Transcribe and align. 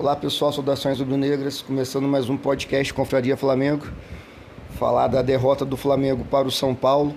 Olá 0.00 0.14
pessoal, 0.14 0.52
saudações 0.52 1.00
rubro-negras, 1.00 1.60
começando 1.60 2.06
mais 2.06 2.30
um 2.30 2.36
podcast 2.36 2.94
Confraria 2.94 3.36
Flamengo. 3.36 3.84
Falar 4.78 5.08
da 5.08 5.22
derrota 5.22 5.64
do 5.64 5.76
Flamengo 5.76 6.24
para 6.24 6.46
o 6.46 6.52
São 6.52 6.72
Paulo 6.72 7.16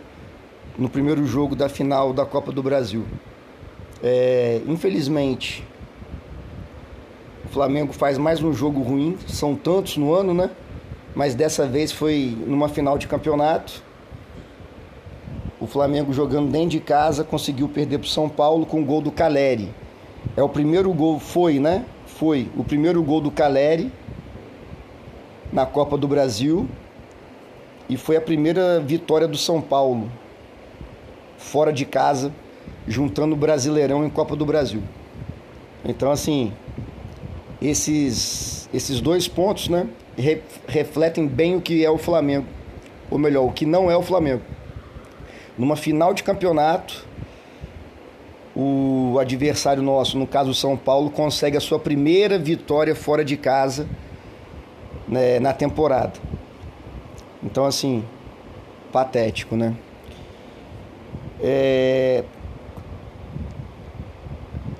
no 0.79 0.89
primeiro 0.89 1.23
jogo 1.28 1.55
da 1.55 1.70
final 1.70 2.12
da 2.12 2.25
Copa 2.25 2.52
do 2.52 2.63
Brasil. 2.63 3.05
É, 4.02 4.63
infelizmente, 4.65 5.63
o 7.46 7.49
Flamengo 7.49 7.94
faz 7.94 8.17
mais 8.17 8.42
um 8.42 8.52
jogo 8.52 8.82
ruim, 8.82 9.16
são 9.28 9.56
tantos 9.56 9.98
no 9.98 10.12
ano, 10.16 10.34
né? 10.34 10.50
Mas 11.13 11.36
dessa 11.36 11.68
vez 11.68 11.92
foi 11.92 12.36
numa 12.48 12.68
final 12.68 12.98
de 12.98 13.06
campeonato. 13.06 13.84
O 15.60 15.68
Flamengo 15.68 16.12
jogando 16.12 16.50
dentro 16.50 16.70
de 16.70 16.80
casa 16.80 17.23
conseguiu 17.23 17.70
perder 17.70 18.00
para 18.00 18.08
o 18.08 18.09
São 18.09 18.27
Paulo 18.27 18.66
com 18.66 18.82
o 18.82 18.86
gol 18.86 19.02
do 19.02 19.12
Caleri. 19.12 19.70
É 20.36 20.41
o 20.41 20.50
primeiro 20.50 20.91
gol, 20.91 21.20
foi, 21.20 21.59
né? 21.59 21.86
Foi 22.22 22.48
o 22.55 22.63
primeiro 22.63 23.02
gol 23.02 23.20
do 23.20 23.31
Caleri 23.31 23.91
na 25.52 25.66
Copa 25.66 25.98
do 25.98 26.07
Brasil 26.07 26.70
e 27.89 27.97
foi 27.97 28.16
a 28.16 28.21
primeira 28.21 28.80
vitória 28.80 29.27
do 29.27 29.35
São 29.35 29.59
Paulo 29.59 30.07
fora 31.35 31.73
de 31.73 31.84
casa, 31.84 32.31
juntando 32.88 33.34
o 33.34 33.35
Brasileirão 33.35 34.05
em 34.05 34.09
Copa 34.11 34.35
do 34.35 34.45
Brasil. 34.45 34.84
Então, 35.84 36.11
assim, 36.11 36.53
esses, 37.59 38.69
esses 38.72 39.02
dois 39.02 39.27
pontos, 39.27 39.67
né, 39.67 39.88
re, 40.16 40.44
refletem 40.67 41.25
bem 41.25 41.55
o 41.55 41.59
que 41.59 41.83
é 41.83 41.89
o 41.89 41.97
Flamengo, 41.97 42.45
ou 43.09 43.17
melhor, 43.17 43.47
o 43.47 43.52
que 43.52 43.66
não 43.66 43.89
é 43.89 43.97
o 43.97 44.03
Flamengo. 44.03 44.44
Numa 45.58 45.75
final 45.75 46.13
de 46.13 46.22
campeonato, 46.22 47.03
o 48.55 49.17
adversário 49.19 49.81
nosso, 49.81 50.17
no 50.17 50.27
caso 50.27 50.53
São 50.53 50.75
Paulo, 50.75 51.09
consegue 51.09 51.57
a 51.57 51.61
sua 51.61 51.79
primeira 51.79 52.37
vitória 52.37 52.95
fora 52.95 53.23
de 53.23 53.37
casa 53.37 53.87
né, 55.07 55.39
na 55.39 55.53
temporada. 55.53 56.13
Então, 57.43 57.66
assim, 57.66 58.03
patético, 58.91 59.55
né? 59.55 59.75
É... 61.39 62.23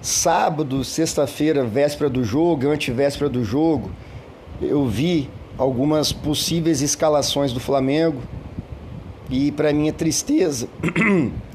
Sábado, 0.02 0.84
sexta-feira, 0.84 1.64
véspera 1.64 2.10
do 2.10 2.24
jogo, 2.24 2.70
antevéspera 2.70 3.30
do 3.30 3.44
jogo, 3.44 3.92
eu 4.62 4.86
vi 4.88 5.30
algumas 5.58 6.12
possíveis 6.12 6.82
escalações 6.82 7.54
do 7.54 7.60
Flamengo 7.60 8.22
e, 9.30 9.52
para 9.52 9.72
minha 9.72 9.94
tristeza, 9.94 10.68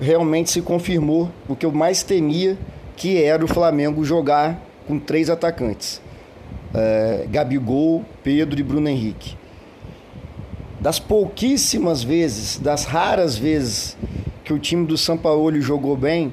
realmente 0.00 0.50
se 0.50 0.62
confirmou 0.62 1.30
o 1.48 1.54
que 1.54 1.66
eu 1.66 1.72
mais 1.72 2.02
temia, 2.02 2.58
que 2.96 3.22
era 3.22 3.44
o 3.44 3.48
Flamengo 3.48 4.04
jogar 4.04 4.60
com 4.86 4.98
três 4.98 5.30
atacantes: 5.30 6.00
é, 6.72 7.26
Gabigol, 7.30 8.04
Pedro 8.22 8.58
e 8.58 8.62
Bruno 8.62 8.88
Henrique 8.88 9.36
das 10.84 10.98
pouquíssimas 10.98 12.02
vezes, 12.02 12.58
das 12.58 12.84
raras 12.84 13.38
vezes 13.38 13.96
que 14.44 14.52
o 14.52 14.58
time 14.58 14.86
do 14.86 14.98
São 14.98 15.16
Paulo 15.16 15.58
jogou 15.58 15.96
bem, 15.96 16.30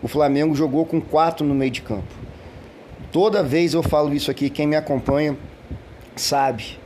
o 0.00 0.06
Flamengo 0.06 0.54
jogou 0.54 0.86
com 0.86 1.00
quatro 1.00 1.44
no 1.44 1.52
meio 1.52 1.72
de 1.72 1.82
campo. 1.82 2.14
Toda 3.10 3.42
vez 3.42 3.74
eu 3.74 3.82
falo 3.82 4.14
isso 4.14 4.30
aqui, 4.30 4.48
quem 4.48 4.68
me 4.68 4.76
acompanha 4.76 5.36
sabe. 6.14 6.78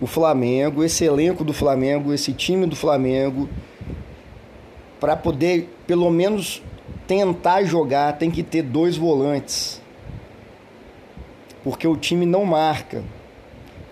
O 0.00 0.06
Flamengo, 0.06 0.84
esse 0.84 1.04
elenco 1.04 1.42
do 1.42 1.52
Flamengo, 1.52 2.14
esse 2.14 2.32
time 2.32 2.64
do 2.64 2.76
Flamengo, 2.76 3.48
para 5.00 5.16
poder 5.16 5.74
pelo 5.86 6.10
menos 6.10 6.62
tentar 7.06 7.64
jogar, 7.64 8.18
tem 8.18 8.30
que 8.30 8.42
ter 8.42 8.62
dois 8.62 8.96
volantes. 8.96 9.80
Porque 11.64 11.88
o 11.88 11.96
time 11.96 12.24
não 12.24 12.44
marca. 12.44 13.02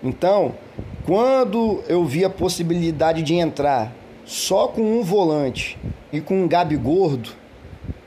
Então, 0.02 0.54
quando 1.04 1.82
eu 1.88 2.04
vi 2.04 2.24
a 2.24 2.30
possibilidade 2.30 3.22
de 3.22 3.34
entrar 3.34 3.92
só 4.24 4.68
com 4.68 4.82
um 4.82 5.02
volante 5.02 5.78
e 6.12 6.20
com 6.20 6.42
um 6.42 6.46
Gabi 6.46 6.76
Gordo, 6.76 7.30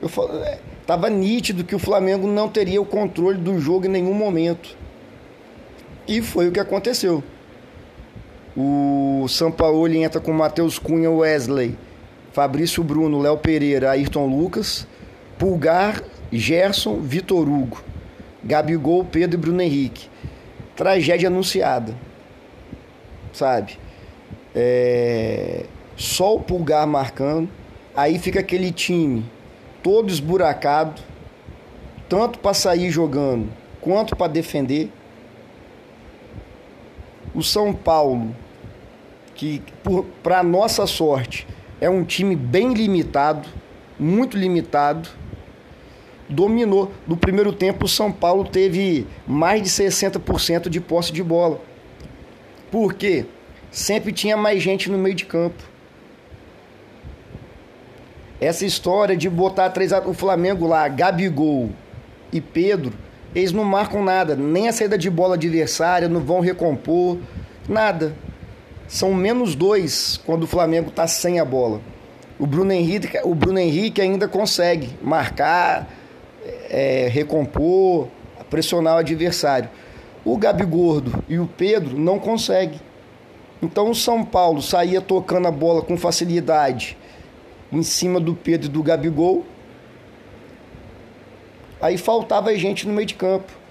eu 0.00 0.08
falei, 0.08 0.42
é, 0.42 0.58
tava 0.86 1.10
nítido 1.10 1.64
que 1.64 1.74
o 1.74 1.78
Flamengo 1.78 2.26
não 2.26 2.48
teria 2.48 2.80
o 2.80 2.86
controle 2.86 3.38
do 3.38 3.58
jogo 3.58 3.86
em 3.86 3.90
nenhum 3.90 4.14
momento. 4.14 4.76
E 6.06 6.22
foi 6.22 6.48
o 6.48 6.52
que 6.52 6.60
aconteceu. 6.60 7.22
O 8.56 9.26
São 9.28 9.50
Paulo 9.50 9.86
entra 9.88 10.20
com 10.20 10.32
Matheus 10.32 10.78
Cunha, 10.78 11.10
Wesley, 11.10 11.76
Fabrício 12.32 12.82
Bruno, 12.82 13.20
Léo 13.20 13.36
Pereira, 13.36 13.90
Ayrton 13.90 14.26
Lucas, 14.26 14.86
Pulgar, 15.38 16.02
Gerson, 16.32 17.00
Vitor 17.00 17.48
Hugo, 17.48 17.82
Gabigol, 18.42 19.04
Pedro 19.04 19.38
e 19.38 19.40
Bruno 19.40 19.60
Henrique. 19.62 20.08
Tragédia 20.74 21.28
anunciada 21.28 21.94
sabe? 23.32 23.78
É... 24.54 25.64
Só 25.96 26.36
o 26.36 26.40
pulgar 26.40 26.86
marcando, 26.86 27.48
aí 27.94 28.18
fica 28.18 28.40
aquele 28.40 28.72
time 28.72 29.24
todo 29.82 30.10
esburacado, 30.10 31.00
tanto 32.08 32.38
para 32.38 32.54
sair 32.54 32.90
jogando 32.90 33.48
quanto 33.80 34.16
para 34.16 34.32
defender. 34.32 34.90
O 37.34 37.42
São 37.42 37.72
Paulo, 37.72 38.34
que 39.34 39.62
para 40.22 40.42
nossa 40.42 40.86
sorte 40.86 41.46
é 41.82 41.90
um 41.90 42.04
time 42.04 42.36
bem 42.36 42.72
limitado, 42.74 43.48
muito 43.98 44.36
limitado, 44.36 45.08
dominou. 46.28 46.92
No 47.08 47.16
primeiro 47.16 47.52
tempo, 47.52 47.86
o 47.86 47.88
São 47.88 48.12
Paulo 48.12 48.44
teve 48.44 49.04
mais 49.26 49.60
de 49.60 49.68
60% 49.68 50.68
de 50.68 50.80
posse 50.80 51.12
de 51.12 51.24
bola. 51.24 51.60
Porque 52.70 53.26
sempre 53.68 54.12
tinha 54.12 54.36
mais 54.36 54.62
gente 54.62 54.88
no 54.88 54.96
meio 54.96 55.16
de 55.16 55.24
campo. 55.26 55.60
Essa 58.40 58.64
história 58.64 59.16
de 59.16 59.28
botar 59.28 59.68
três 59.70 59.90
o 60.06 60.14
Flamengo 60.14 60.68
lá, 60.68 60.86
Gabigol 60.86 61.70
e 62.32 62.40
Pedro, 62.40 62.92
eles 63.34 63.50
não 63.50 63.64
marcam 63.64 64.04
nada, 64.04 64.36
nem 64.36 64.68
a 64.68 64.72
saída 64.72 64.96
de 64.96 65.10
bola 65.10 65.34
adversária, 65.34 66.08
não 66.08 66.20
vão 66.20 66.38
recompor, 66.38 67.18
nada. 67.68 68.14
São 68.92 69.14
menos 69.14 69.54
dois 69.54 70.20
quando 70.26 70.42
o 70.42 70.46
Flamengo 70.46 70.90
está 70.90 71.06
sem 71.06 71.40
a 71.40 71.46
bola. 71.46 71.80
O 72.38 72.46
Bruno 72.46 72.72
Henrique, 72.72 73.18
o 73.24 73.34
Bruno 73.34 73.58
Henrique 73.58 74.02
ainda 74.02 74.28
consegue 74.28 74.90
marcar, 75.00 75.88
é, 76.68 77.08
recompor, 77.10 78.08
pressionar 78.50 78.96
o 78.96 78.98
adversário. 78.98 79.70
O 80.22 80.36
Gabigordo 80.36 81.24
e 81.26 81.38
o 81.38 81.46
Pedro 81.46 81.98
não 81.98 82.18
conseguem. 82.18 82.82
Então 83.62 83.88
o 83.88 83.94
São 83.94 84.22
Paulo 84.22 84.60
saía 84.60 85.00
tocando 85.00 85.48
a 85.48 85.50
bola 85.50 85.80
com 85.80 85.96
facilidade 85.96 86.98
em 87.72 87.82
cima 87.82 88.20
do 88.20 88.34
Pedro 88.34 88.66
e 88.66 88.70
do 88.70 88.82
Gabigol. 88.82 89.46
Aí 91.80 91.96
faltava 91.96 92.54
gente 92.58 92.86
no 92.86 92.92
meio 92.92 93.06
de 93.06 93.14
campo. 93.14 93.61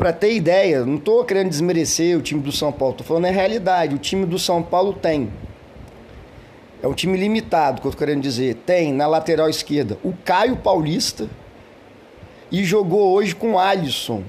Para 0.00 0.14
ter 0.14 0.32
ideia, 0.32 0.82
não 0.86 0.94
estou 0.94 1.22
querendo 1.26 1.50
desmerecer 1.50 2.16
o 2.16 2.22
time 2.22 2.40
do 2.40 2.50
São 2.50 2.72
Paulo, 2.72 2.92
estou 2.92 3.06
falando 3.06 3.26
a 3.26 3.30
realidade. 3.30 3.94
O 3.94 3.98
time 3.98 4.24
do 4.24 4.38
São 4.38 4.62
Paulo 4.62 4.94
tem. 4.94 5.30
É 6.82 6.88
um 6.88 6.94
time 6.94 7.18
limitado, 7.18 7.82
que 7.82 7.86
eu 7.86 7.90
estou 7.90 8.06
querendo 8.06 8.22
dizer. 8.22 8.54
Tem 8.64 8.94
na 8.94 9.06
lateral 9.06 9.50
esquerda 9.50 9.98
o 10.02 10.14
Caio 10.24 10.56
Paulista 10.56 11.28
e 12.50 12.64
jogou 12.64 13.12
hoje 13.12 13.34
com 13.34 13.52
o 13.52 13.58
Alisson, 13.58 14.22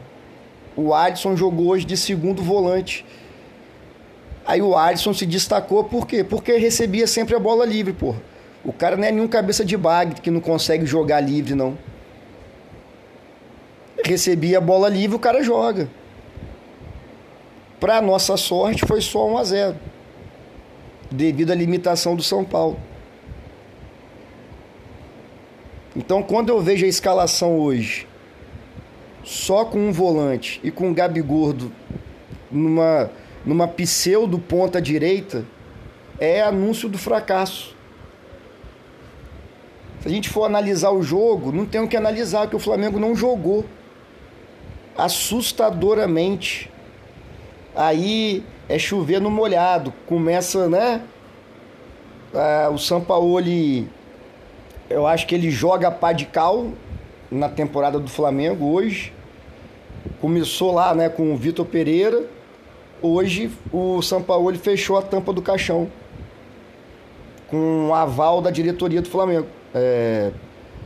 o 0.75 0.93
Alisson 0.93 1.37
jogou 1.37 1.67
hoje 1.67 1.85
de 1.85 1.95
segundo 1.95 2.43
volante. 2.43 3.05
Aí 4.45 4.61
o 4.61 4.75
Alisson 4.75 5.13
se 5.13 5.25
destacou 5.25 5.85
por 5.85 6.05
quê? 6.05 6.21
Porque 6.21 6.51
recebia 6.57 7.07
sempre 7.07 7.33
a 7.33 7.39
bola 7.39 7.65
livre, 7.65 7.93
pô. 7.93 8.13
O 8.65 8.73
cara 8.73 8.97
não 8.97 9.05
é 9.05 9.11
nenhum 9.13 9.25
cabeça 9.29 9.63
de 9.63 9.77
bag 9.77 10.19
que 10.19 10.29
não 10.29 10.41
consegue 10.41 10.85
jogar 10.85 11.21
livre, 11.21 11.55
não. 11.55 11.77
Recebia 14.03 14.57
a 14.57 14.61
bola 14.61 14.89
livre, 14.89 15.15
o 15.15 15.19
cara 15.19 15.43
joga. 15.43 15.89
Para 17.79 18.01
nossa 18.01 18.37
sorte, 18.37 18.85
foi 18.85 19.01
só 19.01 19.27
1 19.27 19.37
a 19.37 19.43
0 19.43 19.75
devido 21.09 21.51
à 21.51 21.55
limitação 21.55 22.15
do 22.15 22.23
São 22.23 22.43
Paulo. 22.43 22.79
Então, 25.95 26.23
quando 26.23 26.49
eu 26.49 26.61
vejo 26.61 26.85
a 26.85 26.89
escalação 26.89 27.59
hoje 27.59 28.07
só 29.23 29.65
com 29.65 29.77
um 29.77 29.91
volante 29.91 30.59
e 30.63 30.71
com 30.71 30.89
o 30.89 30.93
Gabigordo 30.93 31.71
numa, 32.49 33.09
numa 33.45 33.67
pseudo 33.67 34.39
ponta 34.39 34.81
direita, 34.81 35.45
é 36.19 36.41
anúncio 36.41 36.87
do 36.87 36.97
fracasso. 36.97 37.75
Se 40.01 40.07
a 40.07 40.11
gente 40.11 40.29
for 40.29 40.45
analisar 40.45 40.91
o 40.91 41.03
jogo, 41.03 41.51
não 41.51 41.65
tem 41.65 41.81
o 41.81 41.87
que 41.87 41.97
analisar, 41.97 42.47
que 42.47 42.55
o 42.55 42.59
Flamengo 42.59 42.99
não 42.99 43.15
jogou 43.15 43.65
assustadoramente. 44.97 46.69
Aí 47.75 48.43
é 48.67 48.77
chover 48.77 49.19
no 49.21 49.31
molhado, 49.31 49.93
começa, 50.05 50.67
né? 50.67 51.01
Ah, 52.33 52.69
o 52.71 52.77
Sampaoli, 52.77 53.87
eu 54.89 55.05
acho 55.07 55.27
que 55.27 55.35
ele 55.35 55.49
joga 55.49 55.91
pá 55.91 56.13
de 56.13 56.25
cal 56.25 56.67
na 57.29 57.49
temporada 57.49 57.99
do 57.99 58.09
Flamengo 58.09 58.71
hoje. 58.73 59.13
Começou 60.19 60.73
lá 60.73 60.93
né, 60.93 61.09
com 61.09 61.33
o 61.33 61.37
Vitor 61.37 61.65
Pereira, 61.65 62.23
hoje 63.01 63.51
o 63.71 64.01
São 64.01 64.21
Paulo 64.21 64.53
fechou 64.57 64.97
a 64.97 65.01
tampa 65.01 65.31
do 65.31 65.41
caixão 65.41 65.89
com 67.51 67.89
o 67.89 67.93
aval 67.93 68.41
da 68.41 68.49
diretoria 68.49 69.01
do 69.01 69.09
Flamengo. 69.09 69.47
É, 69.75 70.31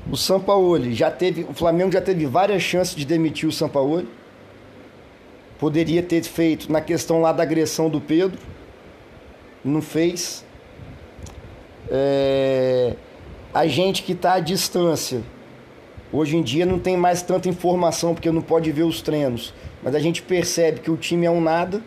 o 0.09 0.15
São 0.15 0.39
Paulo 0.39 0.91
já 0.91 1.09
teve, 1.09 1.45
o 1.49 1.53
Flamengo 1.53 1.91
já 1.91 2.01
teve 2.01 2.25
várias 2.25 2.61
chances 2.61 2.95
de 2.95 3.05
demitir 3.05 3.49
o 3.49 3.51
São 3.51 3.67
Paulo. 3.67 4.07
Poderia 5.57 6.03
ter 6.03 6.23
feito 6.23 6.71
na 6.71 6.81
questão 6.81 7.21
lá 7.21 7.31
da 7.31 7.43
agressão 7.43 7.89
do 7.89 7.99
Pedro, 7.99 8.37
não 9.63 9.81
fez. 9.81 10.45
É, 11.89 12.93
a 13.53 13.65
gente 13.65 14.03
que 14.03 14.11
está 14.11 14.33
à 14.33 14.39
distância, 14.39 15.23
hoje 16.11 16.35
em 16.35 16.43
dia 16.43 16.65
não 16.65 16.77
tem 16.77 16.97
mais 16.97 17.21
tanta 17.21 17.49
informação 17.49 18.13
porque 18.13 18.29
não 18.29 18.41
pode 18.41 18.71
ver 18.71 18.83
os 18.83 19.01
treinos, 19.01 19.53
mas 19.81 19.95
a 19.95 19.99
gente 19.99 20.21
percebe 20.21 20.81
que 20.81 20.91
o 20.91 20.97
time 20.97 21.25
é 21.25 21.31
um 21.31 21.41
nada, 21.41 21.81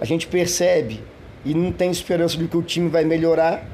a 0.00 0.04
gente 0.04 0.26
percebe 0.26 1.02
e 1.44 1.54
não 1.54 1.70
tem 1.70 1.90
esperança 1.90 2.36
de 2.36 2.48
que 2.48 2.56
o 2.56 2.62
time 2.62 2.88
vai 2.88 3.04
melhorar. 3.04 3.64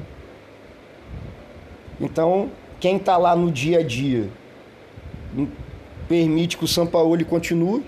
Então, 2.00 2.50
quem 2.78 2.96
está 2.96 3.16
lá 3.16 3.34
no 3.34 3.50
dia 3.50 3.78
a 3.78 3.82
dia 3.82 4.28
permite 6.08 6.56
que 6.56 6.64
o 6.64 6.68
Sampaoli 6.68 7.24
continue. 7.24 7.82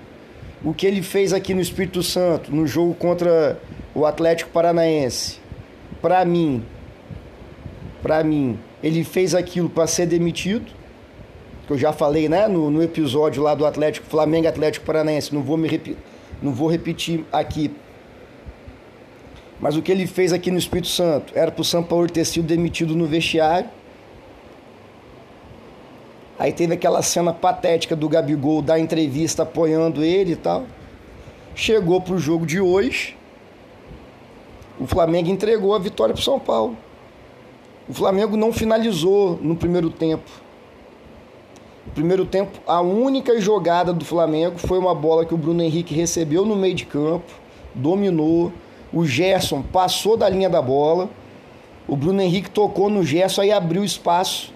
O 0.65 0.75
que 0.75 0.87
ele 0.87 1.03
fez 1.03 1.33
aqui 1.33 1.55
no 1.55 1.61
Espírito 1.61 2.03
Santo, 2.03 2.55
no 2.55 2.67
jogo 2.67 2.93
contra 2.95 3.61
o 3.95 4.05
Atlético 4.05 4.51
Paranaense, 4.51 5.39
para 6.03 6.25
mim, 6.25 6.65
para 8.03 8.25
mim, 8.25 8.59
ele 8.83 9.05
fez 9.05 9.35
aquilo 9.35 9.69
para 9.69 9.87
ser 9.87 10.07
demitido. 10.07 10.67
Que 11.67 11.75
eu 11.75 11.79
já 11.79 11.93
falei, 11.93 12.29
né, 12.29 12.49
no, 12.49 12.71
no 12.71 12.83
episódio 12.83 13.43
lá 13.43 13.55
do 13.55 13.67
Atlético 13.67 14.07
Flamengo 14.07 14.49
Atlético 14.49 14.87
Paranaense. 14.87 15.35
Não 15.35 15.43
vou 15.43 15.57
me 15.57 15.69
repetir, 15.69 15.97
não 16.43 16.53
vou 16.53 16.69
repetir 16.69 17.25
aqui. 17.31 17.71
Mas 19.61 19.77
o 19.77 19.83
que 19.83 19.93
ele 19.93 20.07
fez 20.07 20.33
aqui 20.33 20.51
no 20.51 20.59
Espírito 20.59 20.89
Santo 20.89 21.33
era 21.37 21.51
para 21.51 21.63
o 21.63 21.65
São 21.65 21.83
Paulo 21.83 22.09
ter 22.09 22.25
sido 22.25 22.47
demitido 22.47 22.97
no 22.97 23.07
vestiário 23.07 23.69
Aí 26.39 26.53
teve 26.53 26.75
aquela 26.75 27.03
cena 27.03 27.33
patética 27.33 27.97
do 27.97 28.09
Gabigol 28.09 28.63
da 28.63 28.79
entrevista 28.79 29.43
apoiando 29.43 30.05
ele 30.05 30.33
e 30.33 30.37
tal. 30.37 30.67
Chegou 31.53 32.01
pro 32.01 32.17
jogo 32.17 32.47
de 32.47 32.61
hoje. 32.61 33.17
O 34.79 34.87
Flamengo 34.87 35.29
entregou 35.29 35.75
a 35.75 35.79
vitória 35.81 36.15
pro 36.15 36.23
São 36.23 36.39
Paulo. 36.39 36.77
O 37.89 37.93
Flamengo 37.93 38.37
não 38.37 38.53
finalizou 38.53 39.37
no 39.43 39.57
primeiro 39.57 39.91
tempo. 39.91 40.31
No 41.85 41.93
primeiro 41.93 42.25
tempo, 42.25 42.61
a 42.67 42.81
única 42.81 43.41
jogada 43.41 43.93
do 43.93 44.05
Flamengo 44.05 44.59
foi 44.59 44.79
uma 44.79 44.95
bola 44.95 45.25
que 45.25 45.35
o 45.35 45.39
Bruno 45.39 45.63
Henrique 45.63 45.93
recebeu 45.93 46.45
no 46.45 46.55
meio 46.55 46.75
de 46.75 46.85
campo, 46.85 47.33
dominou. 47.75 48.53
O 48.93 49.05
Gerson 49.05 49.63
passou 49.63 50.17
da 50.17 50.29
linha 50.29 50.49
da 50.49 50.63
bola. 50.63 51.11
O 51.89 51.97
Bruno 51.97 52.21
Henrique 52.21 52.51
tocou 52.51 52.89
no 52.89 53.03
Gerson 53.03 53.43
e 53.43 53.51
abriu 53.51 53.83
espaço 53.83 54.53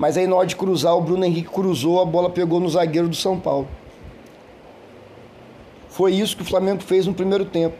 mas 0.00 0.16
aí 0.16 0.26
na 0.26 0.34
hora 0.34 0.46
de 0.46 0.56
cruzar, 0.56 0.96
o 0.96 1.02
Bruno 1.02 1.26
Henrique 1.26 1.50
cruzou, 1.50 2.00
a 2.00 2.06
bola 2.06 2.30
pegou 2.30 2.58
no 2.58 2.70
zagueiro 2.70 3.06
do 3.06 3.14
São 3.14 3.38
Paulo. 3.38 3.68
Foi 5.90 6.14
isso 6.14 6.34
que 6.34 6.42
o 6.42 6.46
Flamengo 6.46 6.82
fez 6.82 7.06
no 7.06 7.12
primeiro 7.12 7.44
tempo. 7.44 7.76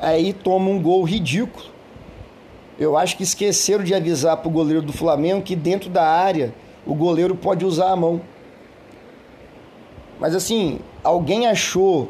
Aí 0.00 0.32
toma 0.32 0.70
um 0.70 0.80
gol 0.80 1.04
ridículo. 1.04 1.66
Eu 2.78 2.96
acho 2.96 3.18
que 3.18 3.22
esqueceram 3.22 3.84
de 3.84 3.94
avisar 3.94 4.38
para 4.38 4.48
o 4.48 4.50
goleiro 4.50 4.80
do 4.80 4.94
Flamengo 4.94 5.42
que 5.42 5.54
dentro 5.54 5.90
da 5.90 6.06
área 6.06 6.54
o 6.86 6.94
goleiro 6.94 7.34
pode 7.34 7.66
usar 7.66 7.90
a 7.90 7.96
mão. 7.96 8.22
Mas 10.18 10.34
assim, 10.34 10.80
alguém 11.04 11.46
achou 11.46 12.08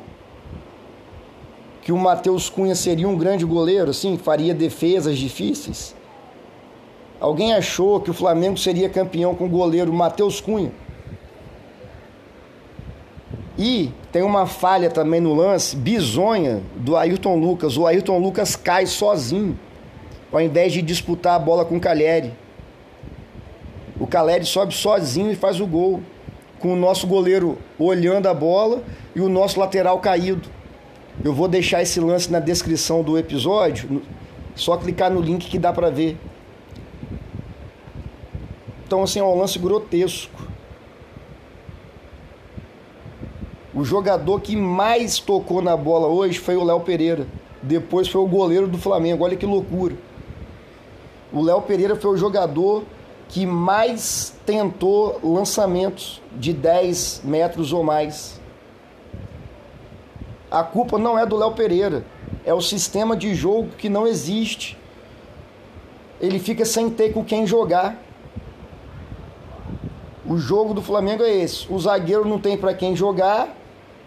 que 1.83 1.91
o 1.91 1.99
Matheus 1.99 2.49
Cunha 2.49 2.77
seria 2.77 3.09
um 3.09 3.19
grande 3.19 3.45
goleiro, 3.45 3.91
assim, 3.91 4.17
faria 4.17 4.55
defesas 4.55 5.19
difíceis? 5.19 5.99
Alguém 7.21 7.53
achou 7.53 8.01
que 8.01 8.11
o 8.11 8.15
Flamengo 8.15 8.57
seria 8.57 8.89
campeão 8.89 9.35
com 9.35 9.45
o 9.45 9.49
goleiro 9.49 9.93
Matheus 9.93 10.41
Cunha? 10.41 10.73
E 13.59 13.93
tem 14.11 14.23
uma 14.23 14.47
falha 14.47 14.89
também 14.89 15.21
no 15.21 15.35
lance, 15.35 15.77
bizonha, 15.77 16.63
do 16.77 16.97
Ayrton 16.97 17.37
Lucas. 17.37 17.77
O 17.77 17.87
Ayrton 17.87 18.19
Lucas 18.19 18.57
cai 18.57 18.87
sozinho, 18.87 19.59
ao 20.33 20.41
invés 20.41 20.73
de 20.73 20.81
disputar 20.81 21.35
a 21.35 21.39
bola 21.39 21.63
com 21.63 21.77
o 21.77 21.81
Caleri. 21.81 22.33
O 24.01 24.07
Caleri 24.07 24.47
sobe 24.47 24.73
sozinho 24.73 25.31
e 25.31 25.37
faz 25.37 25.61
o 25.61 25.67
gol, 25.67 26.01
com 26.59 26.73
o 26.73 26.77
nosso 26.77 27.07
goleiro 27.07 27.59
olhando 27.79 28.29
a 28.29 28.35
bola 28.35 28.83
e 29.15 29.21
o 29.21 29.29
nosso 29.29 29.61
lateral 29.61 29.99
caído. 29.99 30.49
Eu 31.23 31.35
vou 31.35 31.47
deixar 31.49 31.83
esse 31.83 32.01
lance 32.01 32.33
na 32.33 32.41
descrição 32.41 33.03
do 33.03 33.19
episódio, 33.19 34.01
só 34.55 34.79
clicar 34.79 35.11
no 35.11 35.21
link 35.21 35.51
que 35.51 35.59
dá 35.59 35.71
para 35.71 35.91
ver. 35.91 36.17
Então, 38.91 39.05
assim, 39.05 39.21
é 39.21 39.23
um 39.23 39.39
lance 39.39 39.57
grotesco. 39.57 40.43
O 43.73 43.85
jogador 43.85 44.41
que 44.41 44.57
mais 44.57 45.21
tocou 45.21 45.63
na 45.63 45.77
bola 45.77 46.09
hoje 46.09 46.41
foi 46.41 46.57
o 46.57 46.65
Léo 46.65 46.81
Pereira. 46.81 47.25
Depois 47.63 48.09
foi 48.09 48.21
o 48.21 48.27
goleiro 48.27 48.67
do 48.67 48.79
Flamengo. 48.79 49.23
Olha 49.23 49.37
que 49.37 49.47
loucura. 49.47 49.95
O 51.33 51.41
Léo 51.41 51.63
Pereira 51.63 51.95
foi 51.95 52.11
o 52.11 52.17
jogador 52.17 52.83
que 53.29 53.47
mais 53.47 54.35
tentou 54.45 55.21
lançamentos 55.23 56.21
de 56.33 56.53
10 56.53 57.23
metros 57.23 57.73
ou 57.73 57.85
mais. 57.85 58.41
A 60.51 60.65
culpa 60.65 60.99
não 60.99 61.17
é 61.17 61.25
do 61.25 61.37
Léo 61.37 61.53
Pereira, 61.53 62.05
é 62.45 62.53
o 62.53 62.61
sistema 62.61 63.17
de 63.17 63.37
jogo 63.37 63.69
que 63.79 63.89
não 63.89 64.05
existe. 64.05 64.77
Ele 66.21 66.41
fica 66.41 66.65
sem 66.65 66.91
ter 66.91 67.13
com 67.13 67.25
quem 67.25 67.47
jogar. 67.47 68.10
O 70.31 70.39
jogo 70.39 70.73
do 70.73 70.81
Flamengo 70.81 71.25
é 71.25 71.35
esse. 71.39 71.67
O 71.69 71.77
zagueiro 71.77 72.25
não 72.25 72.39
tem 72.39 72.57
para 72.57 72.73
quem 72.73 72.95
jogar, 72.95 73.49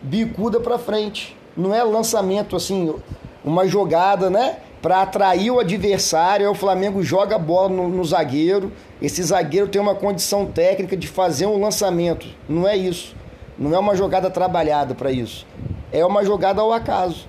bicuda 0.01 0.57
para 0.57 0.79
frente. 0.79 1.35
Não 1.55 1.75
é 1.75 1.83
lançamento 1.83 2.55
assim, 2.55 2.95
uma 3.43 3.67
jogada, 3.67 4.29
né? 4.29 4.59
Para 4.81 5.01
atrair 5.01 5.51
o 5.51 5.59
adversário, 5.59 6.49
o 6.49 6.55
Flamengo 6.55 7.03
joga 7.03 7.35
a 7.35 7.37
bola 7.37 7.67
no, 7.67 7.89
no 7.89 8.05
zagueiro. 8.05 8.71
Esse 9.01 9.21
zagueiro 9.21 9.67
tem 9.67 9.81
uma 9.81 9.95
condição 9.95 10.45
técnica 10.45 10.95
de 10.95 11.09
fazer 11.09 11.45
um 11.45 11.59
lançamento. 11.59 12.25
Não 12.47 12.65
é 12.65 12.77
isso. 12.77 13.13
Não 13.59 13.75
é 13.75 13.77
uma 13.77 13.93
jogada 13.93 14.29
trabalhada 14.31 14.95
para 14.95 15.11
isso. 15.11 15.45
É 15.91 16.05
uma 16.05 16.23
jogada 16.23 16.61
ao 16.61 16.71
acaso. 16.71 17.27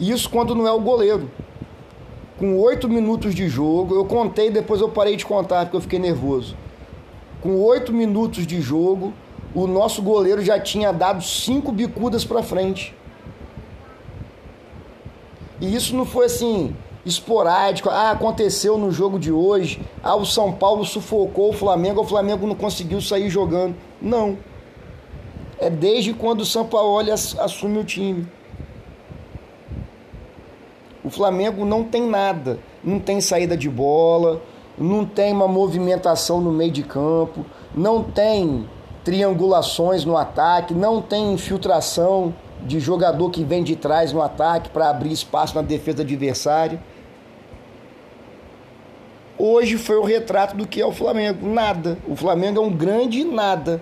Isso 0.00 0.30
quando 0.30 0.54
não 0.54 0.66
é 0.66 0.72
o 0.72 0.80
goleiro 0.80 1.30
com 2.38 2.58
oito 2.58 2.88
minutos 2.88 3.34
de 3.34 3.48
jogo, 3.48 3.94
eu 3.94 4.04
contei, 4.04 4.50
depois 4.50 4.80
eu 4.80 4.88
parei 4.88 5.16
de 5.16 5.24
contar 5.24 5.64
porque 5.64 5.76
eu 5.76 5.80
fiquei 5.80 5.98
nervoso. 5.98 6.56
Com 7.40 7.60
oito 7.62 7.92
minutos 7.92 8.46
de 8.46 8.60
jogo, 8.60 9.12
o 9.54 9.66
nosso 9.66 10.02
goleiro 10.02 10.42
já 10.42 10.60
tinha 10.60 10.92
dado 10.92 11.22
cinco 11.22 11.72
bicudas 11.72 12.24
para 12.24 12.42
frente. 12.42 12.94
E 15.60 15.74
isso 15.74 15.96
não 15.96 16.04
foi 16.04 16.26
assim 16.26 16.76
esporádico. 17.06 17.88
Ah, 17.88 18.10
aconteceu 18.10 18.76
no 18.76 18.90
jogo 18.90 19.18
de 19.18 19.32
hoje. 19.32 19.80
Ah, 20.02 20.16
o 20.16 20.26
São 20.26 20.52
Paulo 20.52 20.84
sufocou 20.84 21.50
o 21.50 21.52
Flamengo, 21.52 22.02
o 22.02 22.04
Flamengo 22.04 22.46
não 22.46 22.54
conseguiu 22.54 23.00
sair 23.00 23.30
jogando. 23.30 23.74
Não. 24.02 24.36
É 25.58 25.70
desde 25.70 26.12
quando 26.12 26.42
o 26.42 26.46
São 26.46 26.66
Paulo 26.66 27.10
assume 27.10 27.78
o 27.78 27.84
time. 27.84 28.28
O 31.06 31.10
Flamengo 31.10 31.64
não 31.64 31.84
tem 31.84 32.04
nada, 32.04 32.58
não 32.82 32.98
tem 32.98 33.20
saída 33.20 33.56
de 33.56 33.70
bola, 33.70 34.42
não 34.76 35.06
tem 35.06 35.32
uma 35.32 35.46
movimentação 35.46 36.40
no 36.40 36.50
meio 36.50 36.72
de 36.72 36.82
campo, 36.82 37.46
não 37.72 38.02
tem 38.02 38.68
triangulações 39.04 40.04
no 40.04 40.16
ataque, 40.16 40.74
não 40.74 41.00
tem 41.00 41.32
infiltração 41.32 42.34
de 42.60 42.80
jogador 42.80 43.30
que 43.30 43.44
vem 43.44 43.62
de 43.62 43.76
trás 43.76 44.12
no 44.12 44.20
ataque 44.20 44.68
para 44.68 44.90
abrir 44.90 45.12
espaço 45.12 45.54
na 45.54 45.62
defesa 45.62 46.02
adversária. 46.02 46.82
Hoje 49.38 49.78
foi 49.78 49.98
o 49.98 50.02
retrato 50.02 50.56
do 50.56 50.66
que 50.66 50.80
é 50.80 50.86
o 50.86 50.90
Flamengo. 50.90 51.46
Nada. 51.46 51.98
O 52.08 52.16
Flamengo 52.16 52.58
é 52.58 52.62
um 52.62 52.72
grande 52.72 53.22
nada. 53.22 53.80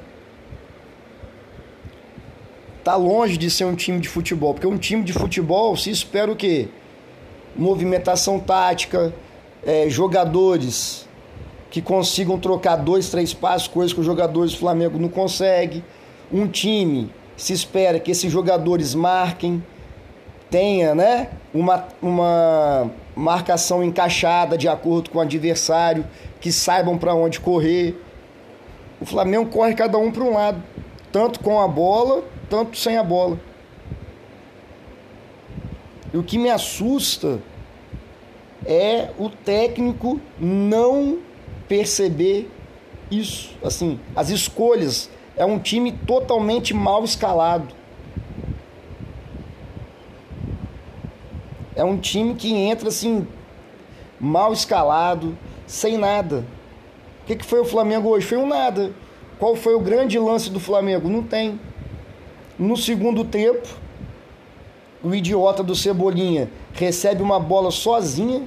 Tá 2.84 2.96
longe 2.96 3.38
de 3.38 3.50
ser 3.50 3.64
um 3.64 3.74
time 3.74 3.98
de 3.98 4.10
futebol, 4.10 4.52
porque 4.52 4.66
um 4.66 4.76
time 4.76 5.02
de 5.02 5.14
futebol 5.14 5.74
se 5.74 5.88
espera 5.88 6.30
o 6.30 6.36
quê? 6.36 6.68
Movimentação 7.56 8.38
tática, 8.38 9.12
é, 9.64 9.88
jogadores 9.88 11.08
que 11.70 11.82
consigam 11.82 12.38
trocar 12.38 12.76
dois, 12.76 13.08
três 13.08 13.34
passos, 13.34 13.66
coisa 13.68 13.92
que 13.92 14.00
os 14.00 14.06
jogadores 14.06 14.52
do 14.52 14.58
Flamengo 14.58 14.98
não 14.98 15.08
conseguem. 15.08 15.84
Um 16.32 16.46
time 16.46 17.10
se 17.36 17.52
espera 17.52 17.98
que 17.98 18.10
esses 18.10 18.30
jogadores 18.30 18.94
marquem, 18.94 19.62
tenha 20.50 20.94
né, 20.94 21.30
uma, 21.52 21.84
uma 22.00 22.90
marcação 23.16 23.82
encaixada 23.82 24.56
de 24.56 24.68
acordo 24.68 25.10
com 25.10 25.18
o 25.18 25.20
adversário, 25.20 26.06
que 26.40 26.52
saibam 26.52 26.96
para 26.96 27.14
onde 27.14 27.40
correr. 27.40 28.00
O 29.00 29.06
Flamengo 29.06 29.46
corre 29.46 29.74
cada 29.74 29.98
um 29.98 30.12
para 30.12 30.22
um 30.22 30.34
lado, 30.34 30.62
tanto 31.10 31.40
com 31.40 31.60
a 31.60 31.66
bola, 31.66 32.22
tanto 32.48 32.78
sem 32.78 32.96
a 32.96 33.02
bola. 33.02 33.38
E 36.14 36.16
o 36.16 36.22
que 36.22 36.38
me 36.38 36.48
assusta 36.48 37.40
é 38.64 39.10
o 39.18 39.28
técnico 39.28 40.20
não 40.38 41.18
perceber 41.66 42.48
isso. 43.10 43.50
Assim, 43.64 43.98
as 44.14 44.30
escolhas. 44.30 45.10
É 45.36 45.44
um 45.44 45.58
time 45.58 45.90
totalmente 45.90 46.72
mal 46.72 47.02
escalado. 47.02 47.74
É 51.74 51.82
um 51.82 51.98
time 51.98 52.36
que 52.36 52.54
entra 52.54 52.90
assim, 52.90 53.26
mal 54.20 54.52
escalado, 54.52 55.36
sem 55.66 55.98
nada. 55.98 56.44
O 57.24 57.26
que, 57.26 57.34
que 57.34 57.44
foi 57.44 57.58
o 57.58 57.64
Flamengo 57.64 58.10
hoje? 58.10 58.24
Foi 58.24 58.38
um 58.38 58.46
nada. 58.46 58.92
Qual 59.40 59.56
foi 59.56 59.74
o 59.74 59.80
grande 59.80 60.16
lance 60.16 60.48
do 60.48 60.60
Flamengo? 60.60 61.08
Não 61.08 61.24
tem. 61.24 61.58
No 62.56 62.76
segundo 62.76 63.24
tempo, 63.24 63.66
o 65.04 65.14
idiota 65.14 65.62
do 65.62 65.74
Cebolinha 65.74 66.48
recebe 66.72 67.22
uma 67.22 67.38
bola 67.38 67.70
sozinha, 67.70 68.42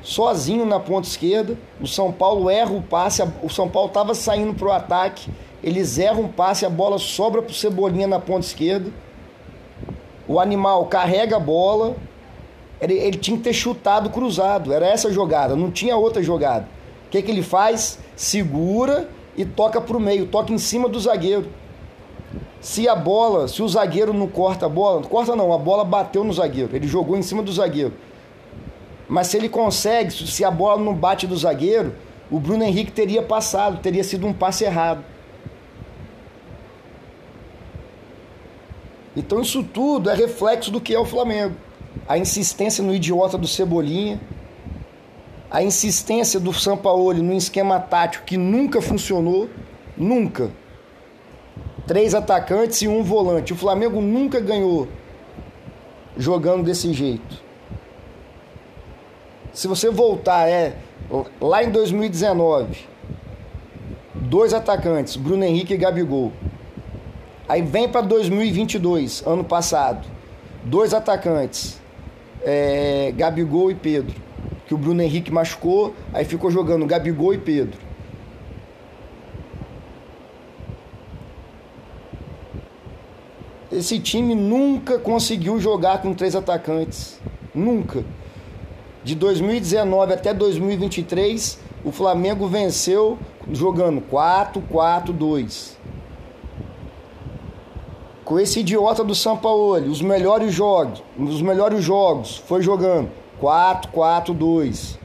sozinho 0.00 0.64
na 0.64 0.80
ponta 0.80 1.06
esquerda. 1.06 1.56
O 1.78 1.86
São 1.86 2.10
Paulo 2.10 2.48
erra 2.48 2.72
o 2.72 2.80
passe, 2.80 3.22
o 3.42 3.50
São 3.50 3.68
Paulo 3.68 3.88
estava 3.88 4.14
saindo 4.14 4.54
para 4.54 4.68
o 4.68 4.72
ataque, 4.72 5.30
eles 5.62 5.98
erram 5.98 6.24
o 6.24 6.28
passe, 6.28 6.64
a 6.64 6.70
bola 6.70 6.98
sobra 6.98 7.42
para 7.42 7.50
o 7.50 7.54
Cebolinha 7.54 8.06
na 8.06 8.18
ponta 8.18 8.46
esquerda. 8.46 8.90
O 10.26 10.40
animal 10.40 10.86
carrega 10.86 11.36
a 11.36 11.40
bola, 11.40 11.94
ele, 12.80 12.94
ele, 12.94 13.18
tinha 13.18 13.36
que 13.36 13.42
ter 13.42 13.52
chutado 13.52 14.08
cruzado, 14.08 14.72
era 14.72 14.86
essa 14.86 15.12
jogada, 15.12 15.54
não 15.54 15.70
tinha 15.70 15.94
outra 15.96 16.22
jogada. 16.22 16.66
O 17.06 17.10
que, 17.10 17.20
que 17.20 17.30
ele 17.30 17.42
faz? 17.42 17.98
Segura 18.16 19.08
e 19.36 19.44
toca 19.44 19.78
para 19.78 19.96
o 19.96 20.00
meio, 20.00 20.26
toca 20.26 20.52
em 20.52 20.58
cima 20.58 20.88
do 20.88 20.98
zagueiro. 20.98 21.48
Se 22.60 22.88
a 22.88 22.96
bola, 22.96 23.46
se 23.46 23.62
o 23.62 23.68
zagueiro 23.68 24.12
não 24.12 24.26
corta 24.26 24.66
a 24.66 24.68
bola, 24.68 25.02
corta 25.02 25.36
não, 25.36 25.52
a 25.52 25.58
bola 25.58 25.84
bateu 25.84 26.24
no 26.24 26.32
zagueiro, 26.32 26.74
ele 26.74 26.88
jogou 26.88 27.16
em 27.16 27.22
cima 27.22 27.42
do 27.42 27.52
zagueiro. 27.52 27.92
Mas 29.08 29.28
se 29.28 29.36
ele 29.36 29.48
consegue, 29.48 30.10
se 30.10 30.44
a 30.44 30.50
bola 30.50 30.82
não 30.82 30.94
bate 30.94 31.26
do 31.26 31.36
zagueiro, 31.36 31.94
o 32.30 32.38
Bruno 32.38 32.64
Henrique 32.64 32.92
teria 32.92 33.22
passado, 33.22 33.80
teria 33.80 34.02
sido 34.02 34.26
um 34.26 34.32
passe 34.32 34.64
errado. 34.64 35.04
Então 39.16 39.40
isso 39.40 39.62
tudo 39.62 40.10
é 40.10 40.14
reflexo 40.14 40.70
do 40.70 40.80
que 40.80 40.94
é 40.94 40.98
o 40.98 41.06
Flamengo. 41.06 41.54
A 42.06 42.18
insistência 42.18 42.84
no 42.84 42.94
idiota 42.94 43.38
do 43.38 43.46
Cebolinha, 43.46 44.20
a 45.50 45.62
insistência 45.62 46.38
do 46.38 46.52
Sampaoli 46.52 47.22
no 47.22 47.32
esquema 47.32 47.80
tático 47.80 48.24
que 48.26 48.36
nunca 48.36 48.82
funcionou, 48.82 49.48
nunca 49.96 50.50
três 51.88 52.14
atacantes 52.14 52.82
e 52.82 52.86
um 52.86 53.02
volante. 53.02 53.54
O 53.54 53.56
Flamengo 53.56 54.00
nunca 54.02 54.38
ganhou 54.38 54.86
jogando 56.16 56.62
desse 56.62 56.92
jeito. 56.92 57.42
Se 59.54 59.66
você 59.66 59.90
voltar, 59.90 60.46
é 60.46 60.76
lá 61.40 61.64
em 61.64 61.70
2019, 61.70 62.86
dois 64.14 64.52
atacantes, 64.52 65.16
Bruno 65.16 65.42
Henrique 65.42 65.74
e 65.74 65.76
Gabigol. 65.78 66.30
Aí 67.48 67.62
vem 67.62 67.88
para 67.88 68.02
2022, 68.02 69.26
ano 69.26 69.42
passado, 69.42 70.06
dois 70.62 70.92
atacantes, 70.92 71.80
é, 72.44 73.12
Gabigol 73.16 73.70
e 73.70 73.74
Pedro. 73.74 74.14
Que 74.66 74.74
o 74.74 74.78
Bruno 74.78 75.00
Henrique 75.00 75.32
machucou, 75.32 75.94
aí 76.12 76.26
ficou 76.26 76.50
jogando 76.50 76.84
Gabigol 76.84 77.32
e 77.32 77.38
Pedro. 77.38 77.87
Esse 83.78 84.00
time 84.00 84.34
nunca 84.34 84.98
conseguiu 84.98 85.60
jogar 85.60 86.02
com 86.02 86.12
três 86.12 86.34
atacantes. 86.34 87.20
Nunca. 87.54 88.04
De 89.04 89.14
2019 89.14 90.14
até 90.14 90.34
2023, 90.34 91.60
o 91.84 91.92
Flamengo 91.92 92.48
venceu 92.48 93.16
jogando 93.52 94.00
4-4-2. 94.00 95.76
Com 98.24 98.40
esse 98.40 98.58
idiota 98.58 99.04
do 99.04 99.14
São 99.14 99.36
Paulo, 99.36 99.76
os 99.88 100.02
melhores 100.02 100.52
jogos, 100.52 101.00
os 101.16 101.40
melhores 101.40 101.80
jogos 101.84 102.36
foi 102.48 102.62
jogando 102.62 103.08
4-4-2. 103.40 104.98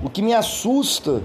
O 0.00 0.08
que 0.08 0.22
me 0.22 0.32
assusta 0.32 1.24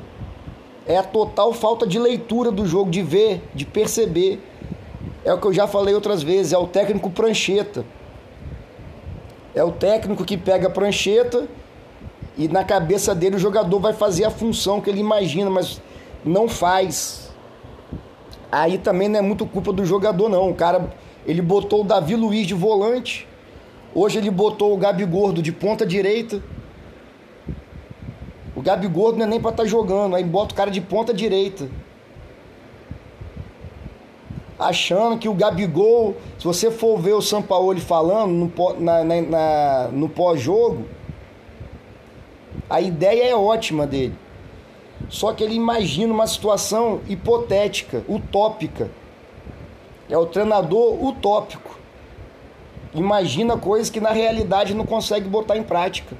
é 0.87 0.97
a 0.97 1.03
total 1.03 1.53
falta 1.53 1.85
de 1.85 1.99
leitura 1.99 2.49
do 2.49 2.65
jogo, 2.65 2.89
de 2.89 3.03
ver, 3.03 3.43
de 3.53 3.65
perceber. 3.65 4.47
É 5.23 5.33
o 5.33 5.37
que 5.39 5.45
eu 5.45 5.53
já 5.53 5.67
falei 5.67 5.93
outras 5.93 6.23
vezes, 6.23 6.51
é 6.51 6.57
o 6.57 6.67
técnico 6.67 7.09
prancheta. 7.09 7.85
É 9.53 9.63
o 9.63 9.71
técnico 9.71 10.25
que 10.25 10.37
pega 10.37 10.67
a 10.67 10.71
prancheta 10.71 11.47
e 12.37 12.47
na 12.47 12.63
cabeça 12.63 13.13
dele 13.13 13.35
o 13.35 13.39
jogador 13.39 13.79
vai 13.79 13.93
fazer 13.93 14.23
a 14.23 14.31
função 14.31 14.81
que 14.81 14.89
ele 14.89 14.99
imagina, 14.99 15.49
mas 15.49 15.81
não 16.25 16.47
faz. 16.47 17.31
Aí 18.51 18.77
também 18.77 19.07
não 19.07 19.19
é 19.19 19.21
muito 19.21 19.45
culpa 19.45 19.71
do 19.71 19.85
jogador 19.85 20.27
não. 20.27 20.49
O 20.49 20.55
cara, 20.55 20.91
ele 21.25 21.41
botou 21.41 21.81
o 21.81 21.83
Davi 21.83 22.15
Luiz 22.15 22.47
de 22.47 22.53
volante. 22.53 23.27
Hoje 23.93 24.17
ele 24.17 24.31
botou 24.31 24.73
o 24.73 24.77
Gabi 24.77 25.05
Gordo 25.05 25.41
de 25.41 25.51
ponta 25.51 25.85
direita. 25.85 26.41
O 28.55 28.61
Gabi 28.61 28.87
Gordo 28.87 29.17
não 29.17 29.25
é 29.25 29.29
nem 29.29 29.39
para 29.39 29.51
estar 29.51 29.63
tá 29.63 29.69
jogando, 29.69 30.15
aí 30.15 30.23
bota 30.23 30.53
o 30.53 30.57
cara 30.57 30.71
de 30.71 30.81
ponta 30.81 31.13
direita 31.13 31.69
achando 34.61 35.17
que 35.17 35.27
o 35.27 35.33
Gabigol, 35.33 36.15
se 36.37 36.45
você 36.45 36.69
for 36.69 36.99
ver 36.99 37.13
o 37.13 37.21
Sampaoli 37.21 37.81
falando 37.81 38.31
no, 38.31 38.79
na, 38.79 39.03
na, 39.03 39.21
na, 39.21 39.87
no 39.91 40.07
pós-jogo, 40.07 40.85
a 42.69 42.79
ideia 42.79 43.31
é 43.31 43.35
ótima 43.35 43.87
dele. 43.87 44.15
Só 45.09 45.33
que 45.33 45.43
ele 45.43 45.55
imagina 45.55 46.13
uma 46.13 46.27
situação 46.27 47.01
hipotética, 47.09 48.03
utópica. 48.07 48.89
É 50.07 50.17
o 50.17 50.27
treinador 50.27 51.03
utópico. 51.03 51.79
Imagina 52.93 53.57
coisas 53.57 53.89
que 53.89 53.99
na 53.99 54.11
realidade 54.11 54.75
não 54.75 54.85
consegue 54.85 55.27
botar 55.27 55.57
em 55.57 55.63
prática. 55.63 56.15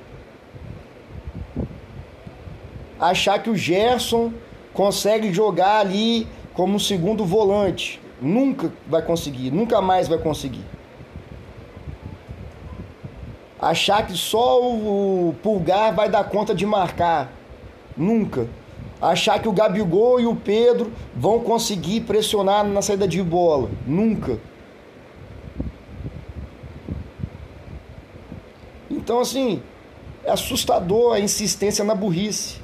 Achar 3.00 3.42
que 3.42 3.50
o 3.50 3.56
Gerson 3.56 4.34
consegue 4.74 5.32
jogar 5.32 5.80
ali 5.80 6.28
como 6.54 6.76
um 6.76 6.80
segundo 6.80 7.24
volante. 7.24 8.02
Nunca 8.22 8.72
vai 8.88 9.02
conseguir, 9.02 9.50
nunca 9.50 9.82
mais 9.82 10.08
vai 10.08 10.20
conseguir. 10.20 10.64
Achar 13.60 14.06
que 14.06 14.14
só 14.14 14.62
o 14.62 15.36
Pulgar 15.42 15.94
vai 15.94 16.08
dar 16.08 16.24
conta 16.26 16.54
de 16.54 16.66
marcar. 16.66 17.32
Nunca. 17.98 18.48
Achar 19.02 19.40
que 19.40 19.48
o 19.48 19.52
Gabigol 19.52 20.20
e 20.20 20.28
o 20.28 20.36
Pedro 20.36 20.92
vão 21.16 21.40
conseguir 21.40 22.02
pressionar 22.02 22.64
na 22.64 22.82
saída 22.84 23.08
de 23.08 23.22
bola. 23.24 23.70
Nunca. 23.88 24.40
Então, 28.90 29.20
assim, 29.20 29.64
é 30.24 30.32
assustador 30.32 31.16
a 31.16 31.20
insistência 31.20 31.84
na 31.84 31.96
burrice. 31.96 32.61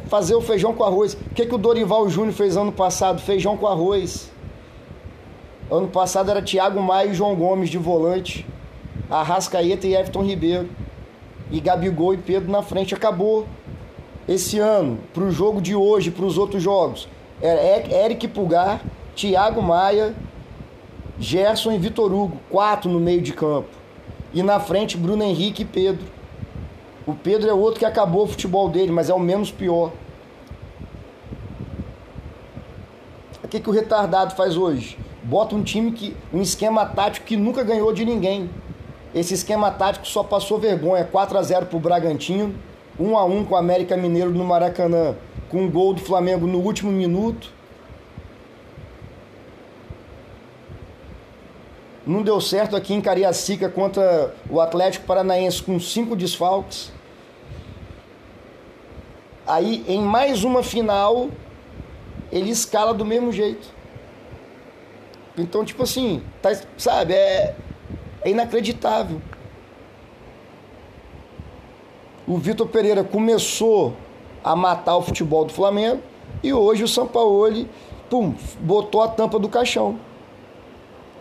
Fazer 0.00 0.34
o 0.34 0.40
feijão 0.40 0.74
com 0.74 0.84
arroz. 0.84 1.14
O 1.14 1.34
que, 1.34 1.46
que 1.46 1.54
o 1.54 1.58
Dorival 1.58 2.08
Júnior 2.08 2.32
fez 2.32 2.56
ano 2.56 2.72
passado? 2.72 3.20
Feijão 3.20 3.56
com 3.56 3.66
arroz. 3.66 4.30
Ano 5.70 5.88
passado 5.88 6.30
era 6.30 6.42
Thiago 6.42 6.80
Maia 6.80 7.08
e 7.08 7.14
João 7.14 7.34
Gomes 7.34 7.70
de 7.70 7.78
volante. 7.78 8.46
Arrascaeta 9.10 9.86
e 9.86 9.94
Everton 9.94 10.22
Ribeiro. 10.22 10.68
E 11.50 11.60
Gabigol 11.60 12.14
e 12.14 12.18
Pedro 12.18 12.50
na 12.50 12.62
frente. 12.62 12.94
Acabou. 12.94 13.46
Esse 14.28 14.58
ano, 14.58 14.98
para 15.12 15.24
o 15.24 15.30
jogo 15.30 15.60
de 15.60 15.74
hoje, 15.74 16.10
para 16.10 16.24
os 16.24 16.38
outros 16.38 16.62
jogos, 16.62 17.08
é 17.40 18.04
Eric 18.04 18.28
Pulgar, 18.28 18.80
Thiago 19.16 19.60
Maia, 19.60 20.14
Gerson 21.18 21.72
e 21.72 21.78
Vitor 21.78 22.12
Hugo. 22.12 22.38
Quatro 22.48 22.90
no 22.90 23.00
meio 23.00 23.20
de 23.20 23.32
campo. 23.32 23.68
E 24.32 24.42
na 24.42 24.60
frente, 24.60 24.96
Bruno 24.96 25.22
Henrique 25.22 25.62
e 25.62 25.64
Pedro. 25.64 26.06
O 27.06 27.14
Pedro 27.14 27.50
é 27.50 27.52
outro 27.52 27.80
que 27.80 27.84
acabou 27.84 28.24
o 28.24 28.26
futebol 28.28 28.68
dele, 28.68 28.92
mas 28.92 29.10
é 29.10 29.14
o 29.14 29.18
menos 29.18 29.50
pior. 29.50 29.92
O 33.42 33.48
que, 33.48 33.58
que 33.58 33.68
o 33.68 33.72
retardado 33.72 34.34
faz 34.36 34.56
hoje? 34.56 34.96
Bota 35.22 35.54
um 35.54 35.62
time 35.62 35.92
que. 35.92 36.16
um 36.32 36.40
esquema 36.40 36.86
tático 36.86 37.26
que 37.26 37.36
nunca 37.36 37.64
ganhou 37.64 37.92
de 37.92 38.04
ninguém. 38.04 38.48
Esse 39.14 39.34
esquema 39.34 39.70
tático 39.70 40.06
só 40.06 40.22
passou 40.22 40.58
vergonha. 40.58 41.04
4 41.04 41.38
a 41.38 41.42
0 41.42 41.66
pro 41.66 41.78
Bragantino, 41.78 42.54
1 42.98 43.18
a 43.18 43.24
1 43.24 43.44
com 43.44 43.54
o 43.54 43.58
América 43.58 43.96
Mineiro 43.96 44.30
no 44.30 44.44
Maracanã, 44.44 45.16
com 45.48 45.62
um 45.62 45.70
gol 45.70 45.92
do 45.92 46.00
Flamengo 46.00 46.46
no 46.46 46.58
último 46.58 46.90
minuto. 46.90 47.52
Não 52.06 52.22
deu 52.22 52.40
certo 52.40 52.74
aqui 52.74 52.92
em 52.92 53.00
Cariacica 53.00 53.68
contra 53.68 54.34
o 54.50 54.60
Atlético 54.60 55.06
Paranaense 55.06 55.62
com 55.62 55.78
cinco 55.78 56.16
desfalques. 56.16 56.90
Aí, 59.46 59.84
em 59.86 60.00
mais 60.00 60.42
uma 60.42 60.62
final, 60.62 61.28
ele 62.32 62.50
escala 62.50 62.92
do 62.92 63.04
mesmo 63.04 63.30
jeito. 63.30 63.68
Então, 65.38 65.64
tipo 65.64 65.84
assim, 65.84 66.22
tá, 66.40 66.50
sabe, 66.76 67.14
é, 67.14 67.54
é 68.22 68.30
inacreditável. 68.30 69.20
O 72.26 72.36
Vitor 72.38 72.66
Pereira 72.66 73.04
começou 73.04 73.94
a 74.42 74.56
matar 74.56 74.96
o 74.96 75.02
futebol 75.02 75.44
do 75.44 75.52
Flamengo 75.52 76.02
e 76.42 76.52
hoje 76.52 76.82
o 76.82 76.88
Sampaoli, 76.88 77.68
pum, 78.10 78.34
botou 78.60 79.02
a 79.02 79.08
tampa 79.08 79.38
do 79.38 79.48
caixão. 79.48 79.98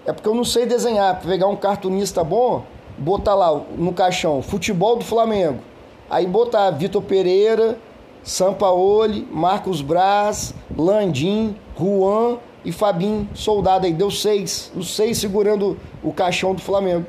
É 0.05 0.12
porque 0.12 0.27
eu 0.27 0.34
não 0.34 0.43
sei 0.43 0.65
desenhar, 0.65 1.22
pegar 1.22 1.48
um 1.48 1.55
cartunista 1.55 2.24
bom, 2.24 2.63
botar 2.98 3.36
lá 3.36 3.62
no 3.77 3.93
caixão 3.93 4.41
futebol 4.41 4.96
do 4.96 5.05
Flamengo. 5.05 5.60
Aí 6.10 6.25
botar 6.25 6.72
Vitor 6.72 7.01
Pereira, 7.01 7.77
Sampaoli, 8.24 9.27
Marcos 9.31 9.81
Braz, 9.81 10.53
Landim, 10.75 11.55
Juan 11.77 12.38
e 12.65 12.72
Fabinho 12.72 13.29
Soldado 13.34 13.86
aí. 13.86 13.93
Deu 13.93 14.12
seis. 14.12 14.72
Os 14.75 14.96
seis 14.96 15.17
segurando 15.17 15.79
o 16.03 16.12
caixão 16.12 16.53
do 16.53 16.62
Flamengo. 16.62 17.05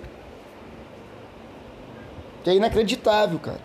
Que 2.45 2.51
é 2.51 2.55
inacreditável, 2.55 3.39
cara. 3.39 3.61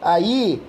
Aí, 0.00 0.62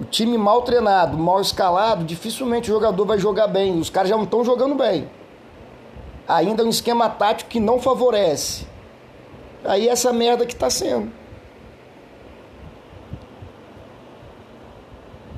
o 0.00 0.04
time 0.04 0.36
mal 0.36 0.62
treinado, 0.62 1.16
mal 1.16 1.40
escalado, 1.40 2.04
dificilmente 2.04 2.70
o 2.70 2.74
jogador 2.74 3.04
vai 3.04 3.18
jogar 3.18 3.46
bem. 3.46 3.78
Os 3.78 3.90
caras 3.90 4.10
já 4.10 4.16
não 4.16 4.24
estão 4.24 4.44
jogando 4.44 4.74
bem. 4.74 5.08
Ainda 6.28 6.64
um 6.64 6.68
esquema 6.68 7.08
tático 7.08 7.50
que 7.50 7.60
não 7.60 7.80
favorece. 7.80 8.66
Aí 9.64 9.88
essa 9.88 10.12
merda 10.12 10.44
que 10.46 10.54
está 10.54 10.68
sendo. 10.68 11.10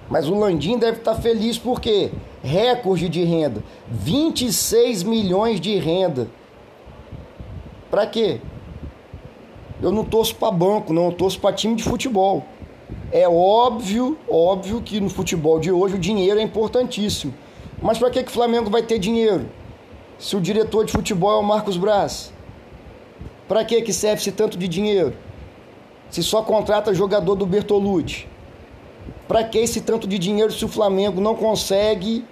Mas 0.09 0.29
o 0.29 0.35
Landim 0.35 0.79
deve 0.79 0.99
estar 0.99 1.15
tá 1.15 1.21
feliz 1.21 1.59
porque 1.59 2.11
recorde 2.43 3.09
de 3.09 3.25
renda, 3.25 3.63
26 3.89 5.03
milhões 5.03 5.61
de 5.61 5.77
renda. 5.77 6.29
Para 7.91 8.07
quê? 8.07 8.41
Eu 9.83 9.93
não 9.93 10.05
torço 10.05 10.35
para 10.35 10.51
banco, 10.51 10.93
não, 10.93 11.07
eu 11.07 11.13
torço 11.13 11.39
para 11.39 11.55
time 11.55 11.75
de 11.75 11.83
futebol. 11.83 12.45
É 13.13 13.29
óbvio, 13.29 14.19
óbvio 14.29 14.81
que 14.81 15.01
no 15.01 15.11
futebol 15.11 15.61
de 15.61 15.71
hoje 15.71 15.95
o 15.95 15.99
dinheiro 15.99 16.41
é 16.41 16.43
importantíssimo. 16.43 17.35
Mas 17.81 17.99
para 17.99 18.11
que 18.11 18.23
que 18.23 18.31
o 18.31 18.35
Flamengo 18.35 18.71
vai 18.71 18.83
ter 18.83 18.99
dinheiro? 18.99 19.47
Se 20.19 20.37
o 20.37 20.41
diretor 20.41 20.85
de 20.85 20.93
futebol 20.93 21.33
é 21.33 21.37
o 21.37 21.43
Marcos 21.43 21.77
Braz. 21.77 22.33
Para 23.47 23.65
que 23.65 23.81
que 23.83 23.93
serve 23.93 24.21
esse 24.21 24.33
tanto 24.33 24.59
de 24.59 24.67
dinheiro? 24.67 25.15
Se 26.11 26.23
só 26.23 26.43
contrata 26.43 26.93
jogador 26.93 27.37
do 27.37 27.47
Bertolucci. 27.47 28.27
Para 29.29 29.45
que 29.45 29.59
esse 29.59 29.81
tanto 29.81 30.09
de 30.09 30.19
dinheiro 30.19 30.53
se 30.53 30.65
o 30.65 30.69
Flamengo 30.69 31.21
não 31.21 31.35
consegue 31.35 32.25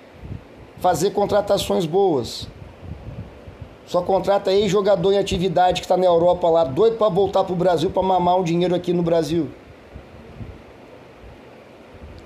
fazer 0.78 1.10
contratações 1.10 1.86
boas? 1.86 2.48
Só 3.86 4.02
contrata 4.02 4.50
aí 4.50 4.68
jogador 4.68 5.12
em 5.12 5.18
atividade 5.18 5.80
que 5.80 5.84
está 5.84 5.96
na 5.96 6.06
Europa 6.06 6.48
lá, 6.48 6.64
doido 6.64 6.96
para 6.96 7.08
voltar 7.08 7.44
para 7.44 7.52
o 7.52 7.56
Brasil 7.56 7.88
para 7.90 8.02
mamar 8.02 8.36
um 8.36 8.42
dinheiro 8.42 8.74
aqui 8.74 8.92
no 8.92 9.02
Brasil. 9.02 9.48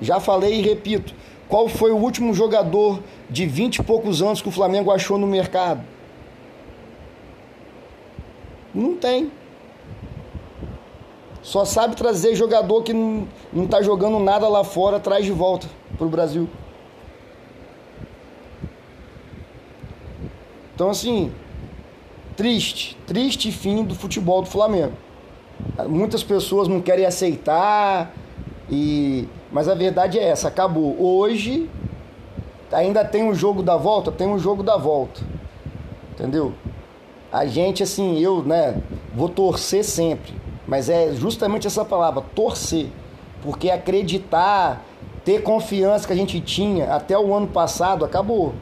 Já 0.00 0.18
falei 0.18 0.54
e 0.54 0.62
repito. 0.62 1.14
Qual 1.50 1.68
foi 1.68 1.90
o 1.90 1.96
último 1.96 2.32
jogador 2.32 3.02
de 3.28 3.44
20 3.44 3.78
e 3.78 3.82
poucos 3.82 4.22
anos 4.22 4.40
que 4.40 4.48
o 4.48 4.52
Flamengo 4.52 4.92
achou 4.92 5.18
no 5.18 5.26
mercado? 5.26 5.82
Não 8.72 8.94
tem. 8.94 9.32
Só 11.42 11.64
sabe 11.64 11.96
trazer 11.96 12.36
jogador 12.36 12.84
que 12.84 12.92
não, 12.92 13.26
não 13.52 13.66
tá 13.66 13.82
jogando 13.82 14.20
nada 14.20 14.46
lá 14.46 14.62
fora, 14.62 15.00
traz 15.00 15.24
de 15.24 15.32
volta 15.32 15.66
pro 15.98 16.08
Brasil. 16.08 16.48
Então 20.72 20.88
assim, 20.88 21.32
triste, 22.36 22.96
triste 23.08 23.50
fim 23.50 23.82
do 23.82 23.96
futebol 23.96 24.40
do 24.40 24.48
Flamengo. 24.48 24.92
Muitas 25.88 26.22
pessoas 26.22 26.68
não 26.68 26.80
querem 26.80 27.04
aceitar 27.04 28.14
e 28.70 29.26
mas 29.50 29.68
a 29.68 29.74
verdade 29.74 30.18
é 30.18 30.28
essa, 30.28 30.48
acabou. 30.48 30.96
Hoje 31.00 31.68
ainda 32.72 33.04
tem 33.04 33.24
um 33.24 33.34
jogo 33.34 33.62
da 33.62 33.76
volta, 33.76 34.12
tem 34.12 34.28
um 34.28 34.38
jogo 34.38 34.62
da 34.62 34.76
volta. 34.76 35.20
Entendeu? 36.12 36.52
A 37.32 37.46
gente 37.46 37.82
assim, 37.82 38.18
eu, 38.18 38.42
né, 38.42 38.80
vou 39.14 39.28
torcer 39.28 39.84
sempre. 39.84 40.34
Mas 40.66 40.88
é 40.88 41.12
justamente 41.12 41.66
essa 41.66 41.84
palavra, 41.84 42.22
torcer. 42.34 42.86
Porque 43.42 43.70
acreditar, 43.70 44.84
ter 45.24 45.42
confiança 45.42 46.06
que 46.06 46.12
a 46.12 46.16
gente 46.16 46.40
tinha 46.40 46.94
até 46.94 47.18
o 47.18 47.34
ano 47.34 47.46
passado, 47.46 48.04
acabou. 48.04 48.54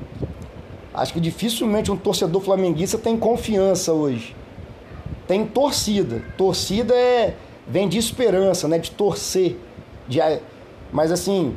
Acho 0.95 1.13
que 1.13 1.21
dificilmente 1.21 1.93
um 1.93 1.97
torcedor 1.97 2.41
flamenguista 2.41 2.97
tem 2.97 3.17
confiança 3.17 3.93
hoje. 3.93 4.35
Tem 5.27 5.45
torcida. 5.45 6.23
Torcida 6.37 6.95
é 6.95 7.37
vem 7.67 7.89
de 7.89 7.99
esperança, 7.99 8.67
né? 8.67 8.79
De 8.79 8.91
torcer. 8.91 9.57
De, 10.09 10.21
mas 10.93 11.13
assim, 11.13 11.57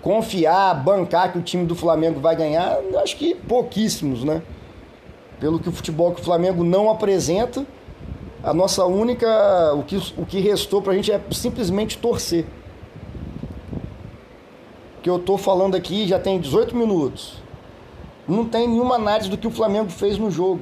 confiar, 0.00 0.74
bancar 0.74 1.32
que 1.32 1.38
o 1.38 1.42
time 1.42 1.64
do 1.64 1.74
Flamengo 1.74 2.20
vai 2.20 2.34
ganhar, 2.34 2.78
acho 3.02 3.16
que 3.16 3.34
pouquíssimos, 3.34 4.24
né? 4.24 4.42
Pelo 5.38 5.58
que 5.58 5.68
o 5.68 5.72
futebol 5.72 6.12
que 6.12 6.20
o 6.20 6.24
Flamengo 6.24 6.62
não 6.64 6.90
apresenta 6.90 7.66
a 8.42 8.52
nossa 8.52 8.84
única. 8.84 9.72
O 9.74 9.82
que, 9.82 9.96
o 10.16 10.26
que 10.26 10.40
restou 10.40 10.82
pra 10.82 10.94
gente 10.94 11.12
é 11.12 11.20
simplesmente 11.30 11.98
torcer. 11.98 12.46
Que 15.02 15.10
eu 15.10 15.18
tô 15.18 15.36
falando 15.36 15.74
aqui 15.74 16.06
já 16.06 16.18
tem 16.18 16.40
18 16.40 16.76
minutos. 16.76 17.42
Não 18.26 18.44
tem 18.44 18.68
nenhuma 18.68 18.96
análise 18.96 19.28
do 19.28 19.36
que 19.36 19.46
o 19.46 19.50
Flamengo 19.50 19.90
fez 19.90 20.18
no 20.18 20.30
jogo. 20.30 20.60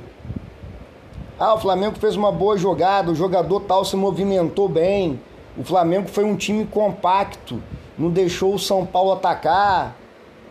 Ah, 1.38 1.55
o 1.55 1.59
Flamengo 1.59 1.99
fez 1.99 2.16
uma 2.16 2.31
boa 2.31 2.57
jogada, 2.57 3.11
o 3.11 3.14
jogador 3.14 3.61
tal 3.61 3.85
se 3.85 3.97
movimentou 3.97 4.69
bem. 4.69 5.21
O 5.56 5.64
Flamengo 5.64 6.08
foi 6.08 6.24
um 6.24 6.36
time 6.36 6.64
compacto, 6.64 7.62
não 7.98 8.10
deixou 8.10 8.54
o 8.54 8.58
São 8.58 8.86
Paulo 8.86 9.12
atacar, 9.12 9.96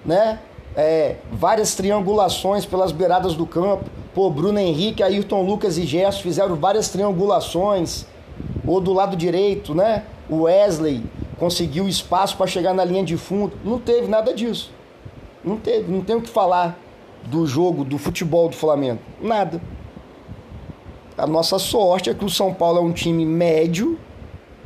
né? 0.05 0.39
É, 0.75 1.15
várias 1.31 1.75
triangulações 1.75 2.65
pelas 2.65 2.91
beiradas 2.91 3.33
do 3.33 3.45
campo. 3.45 3.85
Pô, 4.13 4.29
Bruno 4.29 4.59
Henrique, 4.59 5.01
Ayrton 5.01 5.41
Lucas 5.43 5.77
e 5.77 5.85
Gerson 5.85 6.21
fizeram 6.21 6.55
várias 6.55 6.89
triangulações. 6.89 8.05
Ou 8.65 8.79
do 8.79 8.93
lado 8.93 9.15
direito, 9.15 9.73
né? 9.73 10.03
O 10.29 10.43
Wesley 10.43 11.03
conseguiu 11.39 11.87
espaço 11.87 12.37
para 12.37 12.45
chegar 12.45 12.73
na 12.73 12.85
linha 12.85 13.03
de 13.03 13.17
fundo. 13.17 13.57
Não 13.63 13.79
teve 13.79 14.07
nada 14.07 14.33
disso. 14.33 14.71
Não 15.43 15.57
teve, 15.57 15.91
não 15.91 16.01
tem 16.01 16.15
o 16.15 16.21
que 16.21 16.29
falar 16.29 16.77
do 17.23 17.47
jogo, 17.47 17.83
do 17.83 17.97
futebol 17.97 18.49
do 18.49 18.55
Flamengo. 18.55 18.99
Nada. 19.21 19.61
A 21.17 21.25
nossa 21.25 21.57
sorte 21.57 22.09
é 22.09 22.13
que 22.13 22.23
o 22.23 22.29
São 22.29 22.53
Paulo 22.53 22.77
é 22.79 22.81
um 22.81 22.91
time 22.91 23.25
médio, 23.25 23.97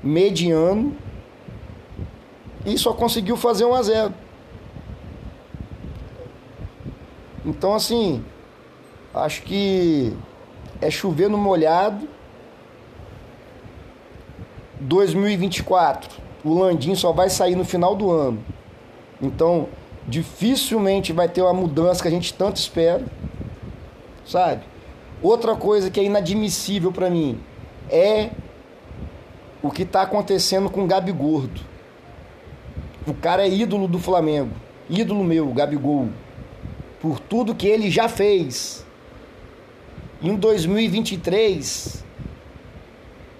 mediano, 0.03 0.95
e 2.65 2.77
só 2.77 2.93
conseguiu 2.93 3.37
fazer 3.37 3.65
1 3.65 3.73
a 3.73 3.83
0. 3.83 4.13
Então 7.45 7.73
assim, 7.73 8.23
Acho 9.13 9.43
que 9.43 10.11
é 10.81 10.89
chover 10.89 11.29
no 11.29 11.37
molhado. 11.37 12.07
2024, 14.79 16.09
o 16.43 16.53
Landim 16.59 16.95
só 16.95 17.11
vai 17.11 17.29
sair 17.29 17.55
no 17.55 17.63
final 17.63 17.95
do 17.95 18.09
ano. 18.09 18.43
Então, 19.21 19.69
dificilmente 20.07 21.13
vai 21.13 21.29
ter 21.29 21.41
uma 21.41 21.53
mudança 21.53 22.01
que 22.01 22.07
a 22.07 22.11
gente 22.11 22.33
tanto 22.33 22.57
espera. 22.57 23.05
Sabe? 24.25 24.63
Outra 25.21 25.55
coisa 25.55 25.91
que 25.91 25.99
é 25.99 26.03
inadmissível 26.03 26.91
para 26.91 27.09
mim 27.09 27.39
é 27.89 28.31
o 29.63 29.71
que 29.71 29.84
está 29.84 30.02
acontecendo 30.02 30.69
com 30.69 30.84
o 30.84 30.88
Gabi 30.88 31.13
Gordo. 31.13 31.62
O 33.08 33.13
cara 33.13 33.43
é 33.43 33.49
ídolo 33.49 33.88
do 33.88 33.97
Flamengo. 33.97 34.52
Ídolo 34.89 35.23
meu, 35.23 35.47
Gabigol. 35.54 36.10
Por 37.02 37.19
tudo 37.19 37.56
que 37.56 37.67
ele 37.67 37.89
já 37.89 38.10
fez. 38.10 38.86
Em 40.21 40.36
2023, 40.36 42.04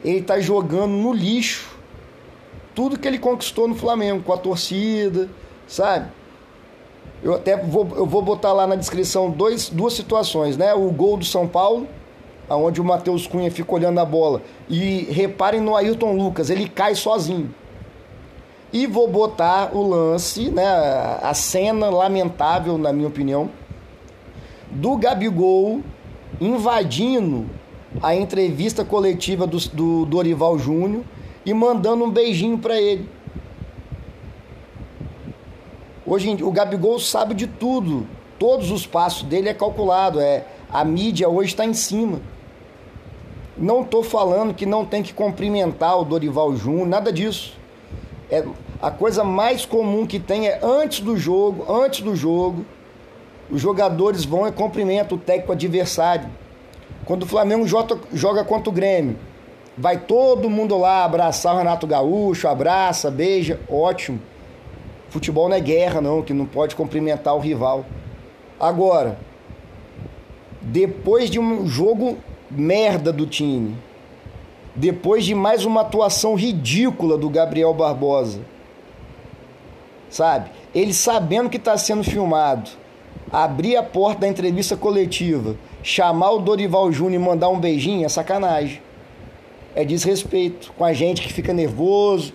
ele 0.04 0.20
está 0.20 0.40
jogando 0.40 0.94
no 0.94 1.14
lixo 1.14 1.74
tudo 2.76 2.98
que 2.98 3.08
ele 3.08 3.20
conquistou 3.20 3.68
no 3.68 3.76
Flamengo, 3.76 4.24
com 4.24 4.34
a 4.34 4.38
torcida, 4.38 5.30
sabe? 5.68 6.10
Eu 7.22 7.36
até 7.36 7.56
vou, 7.56 7.88
eu 7.96 8.06
vou 8.06 8.22
botar 8.22 8.52
lá 8.52 8.66
na 8.66 8.76
descrição 8.76 9.30
dois, 9.30 9.70
duas 9.70 9.94
situações, 9.94 10.58
né? 10.58 10.74
O 10.74 10.90
gol 10.92 11.18
do 11.18 11.24
São 11.24 11.48
Paulo, 11.48 11.88
onde 12.50 12.82
o 12.82 12.84
Matheus 12.84 13.26
Cunha 13.28 13.52
fica 13.52 13.74
olhando 13.74 14.00
a 14.00 14.06
bola. 14.06 14.42
E 14.70 15.08
reparem 15.12 15.62
no 15.62 15.76
Ailton 15.76 16.16
Lucas, 16.16 16.50
ele 16.50 16.68
cai 16.68 16.96
sozinho. 16.96 17.54
E 18.72 18.88
vou 18.88 19.08
botar 19.08 19.76
o 19.76 19.88
lance, 19.88 20.50
né? 20.50 20.66
A 21.22 21.34
cena 21.34 21.90
lamentável, 21.90 22.78
na 22.78 22.92
minha 22.92 23.08
opinião, 23.08 23.50
do 24.72 24.98
Gabigol 24.98 25.82
invadindo 26.42 27.46
a 28.02 28.16
entrevista 28.16 28.84
coletiva 28.84 29.46
do, 29.46 29.60
do 29.70 30.06
Dorival 30.06 30.58
Júnior 30.58 31.04
e 31.46 31.54
mandando 31.54 32.04
um 32.04 32.10
beijinho 32.10 32.58
para 32.58 32.80
ele. 32.82 33.08
Hoje 36.06 36.44
o 36.44 36.52
Gabigol 36.52 37.00
sabe 37.00 37.34
de 37.34 37.48
tudo. 37.48 38.08
Todos 38.40 38.72
os 38.72 38.86
passos 38.86 39.24
dele 39.24 39.50
é 39.50 39.54
calculado. 39.54 40.20
É, 40.20 40.46
a 40.72 40.84
mídia 40.84 41.30
hoje 41.30 41.50
está 41.50 41.66
em 41.66 41.74
cima. 41.74 42.20
Não 43.58 43.82
estou 43.82 44.02
falando 44.02 44.54
que 44.54 44.66
não 44.66 44.84
tem 44.84 45.04
que 45.04 45.14
cumprimentar 45.14 46.00
o 46.00 46.04
Dorival 46.04 46.56
Júnior, 46.56 46.88
nada 46.88 47.12
disso. 47.12 47.56
É, 48.30 48.44
a 48.82 48.90
coisa 48.90 49.24
mais 49.24 49.66
comum 49.66 50.08
que 50.08 50.20
tem 50.20 50.48
é 50.48 50.60
antes 50.64 51.02
do 51.02 51.16
jogo, 51.16 51.72
antes 51.72 52.02
do 52.02 52.16
jogo, 52.16 52.66
os 53.52 53.62
jogadores 53.62 54.26
vão 54.26 54.48
e 54.48 54.52
cumprimentam 54.52 55.18
o 55.18 55.22
técnico 55.22 55.52
adversário. 55.52 56.28
Quando 57.06 57.24
o 57.24 57.28
Flamengo 57.28 57.68
joga 57.68 58.44
contra 58.44 58.70
o 58.70 58.74
Grêmio, 58.74 59.18
vai 59.78 59.98
todo 59.98 60.50
mundo 60.50 60.78
lá 60.78 61.04
abraçar 61.04 61.54
o 61.54 61.58
Renato 61.60 61.86
Gaúcho, 61.86 62.48
abraça, 62.48 63.12
beija, 63.12 63.60
ótimo. 63.70 64.20
Futebol 65.10 65.48
não 65.48 65.56
é 65.56 65.60
guerra, 65.60 66.02
não, 66.02 66.24
que 66.24 66.34
não 66.34 66.46
pode 66.46 66.76
cumprimentar 66.76 67.36
o 67.36 67.40
rival. 67.40 67.86
Agora, 68.60 69.18
depois 70.60 71.30
de 71.30 71.40
um 71.40 71.68
jogo 71.68 72.18
merda 72.56 73.12
do 73.12 73.26
time, 73.26 73.76
depois 74.76 75.26
de 75.26 75.36
mais 75.36 75.66
uma 75.66 75.82
atuação 75.82 76.36
ridícula 76.36 77.18
do 77.18 77.30
Gabriel 77.30 77.74
Barbosa, 77.74 78.40
sabe? 80.10 80.50
Ele 80.74 80.94
sabendo 80.94 81.50
que 81.50 81.58
está 81.58 81.78
sendo 81.78 82.04
filmado, 82.04 82.70
abrir 83.32 83.76
a 83.76 83.84
porta 83.84 84.22
da 84.22 84.28
entrevista 84.28 84.76
coletiva, 84.76 85.56
chamar 85.82 86.32
o 86.32 86.40
Dorival 86.40 86.92
Júnior 86.92 87.22
e 87.22 87.26
mandar 87.26 87.50
um 87.50 87.60
beijinho 87.60 88.06
é 88.06 88.10
sacanagem. 88.10 88.82
É 89.76 89.84
desrespeito 89.84 90.72
com 90.78 90.86
a 90.86 90.94
gente 90.94 91.22
que 91.22 91.34
fica 91.34 91.52
nervoso, 91.52 92.32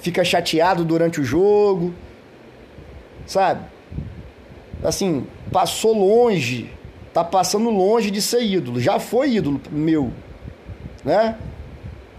fica 0.00 0.24
chateado 0.24 0.84
durante 0.84 1.20
o 1.20 1.24
jogo, 1.24 1.94
sabe? 3.26 3.64
Assim, 4.82 5.26
passou 5.52 5.92
longe, 5.96 6.70
tá 7.12 7.24
passando 7.24 7.70
longe 7.70 8.10
de 8.10 8.22
ser 8.22 8.42
ídolo. 8.42 8.80
Já 8.80 8.98
foi 8.98 9.32
ídolo 9.34 9.60
meu, 9.70 10.10
né? 11.04 11.36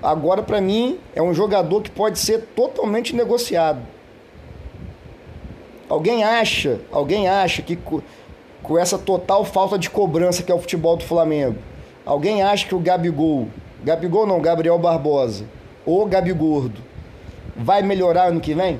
Agora 0.02 0.42
para 0.42 0.60
mim 0.60 1.00
é 1.16 1.22
um 1.22 1.34
jogador 1.34 1.82
que 1.82 1.92
pode 1.92 2.20
ser 2.20 2.40
totalmente 2.56 3.16
negociado. 3.16 3.82
Alguém 5.88 6.24
acha, 6.24 6.80
alguém 6.92 7.28
acha 7.28 7.62
que 7.62 7.78
com 8.64 8.78
essa 8.78 8.98
total 8.98 9.44
falta 9.44 9.78
de 9.78 9.90
cobrança 9.90 10.42
que 10.42 10.52
é 10.52 10.56
o 10.56 10.60
futebol 10.60 10.96
do 10.96 11.04
Flamengo, 11.04 11.58
alguém 12.06 12.42
acha 12.42 12.66
que 12.66 12.74
o 12.74 12.80
Gabigol, 12.80 13.48
Gabigol 13.84 14.26
não, 14.26 14.42
Gabriel 14.42 14.80
Barbosa, 14.80 15.46
ou 15.86 16.06
Gabigordo, 16.06 16.82
vai 17.56 17.82
melhorar 17.82 18.30
ano 18.30 18.40
que 18.40 18.54
vem? 18.54 18.80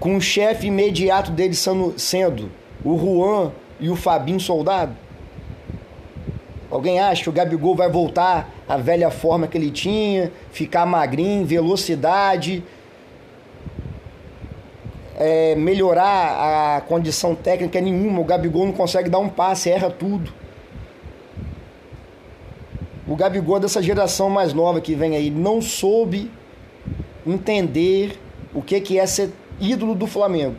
Com 0.00 0.16
o 0.16 0.20
chefe 0.20 0.66
imediato 0.66 1.30
dele 1.30 1.54
sendo, 1.54 1.94
sendo 1.96 2.50
o 2.84 2.98
Juan 2.98 3.52
e 3.82 3.90
o 3.90 3.96
Fabinho 3.96 4.40
Soldado? 4.40 4.96
Alguém 6.70 6.98
acha 6.98 7.22
que 7.22 7.28
o 7.28 7.32
Gabigol 7.32 7.76
vai 7.76 7.90
voltar 7.90 8.48
à 8.66 8.78
velha 8.78 9.10
forma 9.10 9.46
que 9.46 9.58
ele 9.58 9.70
tinha, 9.70 10.32
ficar 10.50 10.86
magrinho, 10.86 11.44
velocidade, 11.44 12.64
é, 15.18 15.54
melhorar 15.54 16.76
a 16.76 16.80
condição 16.80 17.34
técnica 17.34 17.78
nenhuma. 17.78 18.20
O 18.20 18.24
Gabigol 18.24 18.64
não 18.64 18.72
consegue 18.72 19.10
dar 19.10 19.18
um 19.18 19.28
passe, 19.28 19.68
erra 19.68 19.90
tudo. 19.90 20.32
O 23.06 23.14
Gabigol 23.16 23.60
dessa 23.60 23.82
geração 23.82 24.30
mais 24.30 24.54
nova 24.54 24.80
que 24.80 24.94
vem 24.94 25.14
aí 25.14 25.28
não 25.28 25.60
soube 25.60 26.30
entender 27.26 28.18
o 28.54 28.62
que, 28.62 28.80
que 28.80 28.98
é 28.98 29.04
ser 29.04 29.30
ídolo 29.60 29.94
do 29.94 30.06
Flamengo. 30.06 30.56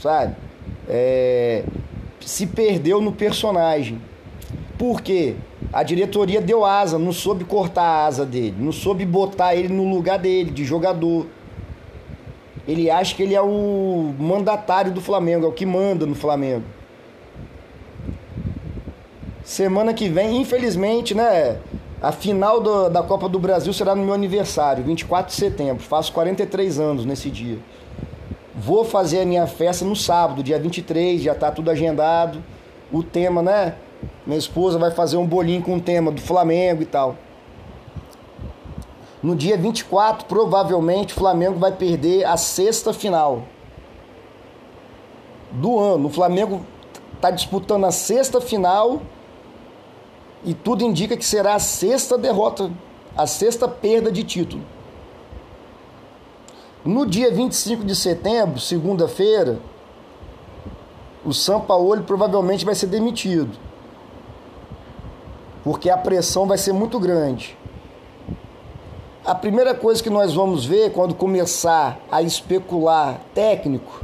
Sabe? 0.00 0.34
É, 0.88 1.62
se 2.20 2.46
perdeu 2.46 3.00
no 3.00 3.12
personagem. 3.12 4.00
Por 4.78 5.02
quê? 5.02 5.36
A 5.72 5.82
diretoria 5.82 6.40
deu 6.40 6.64
asa, 6.64 6.98
não 6.98 7.12
soube 7.12 7.44
cortar 7.44 7.82
a 7.82 8.06
asa 8.06 8.26
dele, 8.26 8.56
não 8.58 8.72
soube 8.72 9.04
botar 9.04 9.54
ele 9.54 9.68
no 9.68 9.88
lugar 9.88 10.18
dele, 10.18 10.50
de 10.50 10.64
jogador. 10.64 11.26
Ele 12.66 12.90
acha 12.90 13.14
que 13.14 13.22
ele 13.22 13.34
é 13.34 13.42
o 13.42 14.14
mandatário 14.18 14.90
do 14.90 15.00
Flamengo, 15.00 15.44
é 15.44 15.48
o 15.48 15.52
que 15.52 15.66
manda 15.66 16.06
no 16.06 16.14
Flamengo. 16.14 16.64
Semana 19.44 19.92
que 19.92 20.08
vem, 20.08 20.40
infelizmente, 20.40 21.14
né? 21.14 21.58
A 22.00 22.12
final 22.12 22.60
do, 22.60 22.88
da 22.88 23.02
Copa 23.02 23.28
do 23.28 23.38
Brasil 23.38 23.72
será 23.72 23.94
no 23.94 24.02
meu 24.02 24.14
aniversário, 24.14 24.82
24 24.82 25.30
de 25.30 25.38
setembro. 25.38 25.82
Faço 25.82 26.12
43 26.12 26.80
anos 26.80 27.04
nesse 27.04 27.30
dia. 27.30 27.58
Vou 28.62 28.84
fazer 28.84 29.22
a 29.22 29.24
minha 29.24 29.46
festa 29.46 29.86
no 29.86 29.96
sábado, 29.96 30.42
dia 30.42 30.58
23, 30.58 31.22
já 31.22 31.34
tá 31.34 31.50
tudo 31.50 31.70
agendado. 31.70 32.44
O 32.92 33.02
tema, 33.02 33.40
né? 33.40 33.74
Minha 34.26 34.38
esposa 34.38 34.78
vai 34.78 34.90
fazer 34.90 35.16
um 35.16 35.26
bolinho 35.26 35.62
com 35.62 35.76
o 35.76 35.80
tema 35.80 36.12
do 36.12 36.20
Flamengo 36.20 36.82
e 36.82 36.84
tal. 36.84 37.16
No 39.22 39.34
dia 39.34 39.56
24, 39.56 40.26
provavelmente, 40.26 41.14
o 41.14 41.16
Flamengo 41.16 41.58
vai 41.58 41.72
perder 41.72 42.26
a 42.26 42.36
sexta 42.36 42.92
final 42.92 43.44
do 45.52 45.78
ano. 45.78 46.08
O 46.08 46.10
Flamengo 46.10 46.60
está 47.14 47.30
disputando 47.30 47.86
a 47.86 47.90
sexta 47.90 48.42
final 48.42 49.00
e 50.44 50.52
tudo 50.52 50.84
indica 50.84 51.16
que 51.16 51.24
será 51.24 51.54
a 51.54 51.58
sexta 51.58 52.18
derrota, 52.18 52.70
a 53.16 53.26
sexta 53.26 53.66
perda 53.66 54.12
de 54.12 54.22
título. 54.22 54.62
No 56.84 57.04
dia 57.04 57.30
25 57.30 57.84
de 57.84 57.94
setembro, 57.94 58.58
segunda-feira, 58.58 59.58
o 61.22 61.34
Sampaoli 61.34 62.02
provavelmente 62.02 62.64
vai 62.64 62.74
ser 62.74 62.86
demitido. 62.86 63.58
Porque 65.62 65.90
a 65.90 65.98
pressão 65.98 66.46
vai 66.46 66.56
ser 66.56 66.72
muito 66.72 66.98
grande. 66.98 67.54
A 69.22 69.34
primeira 69.34 69.74
coisa 69.74 70.02
que 70.02 70.08
nós 70.08 70.32
vamos 70.32 70.64
ver 70.64 70.92
quando 70.92 71.14
começar 71.14 72.00
a 72.10 72.22
especular 72.22 73.20
técnico 73.34 74.02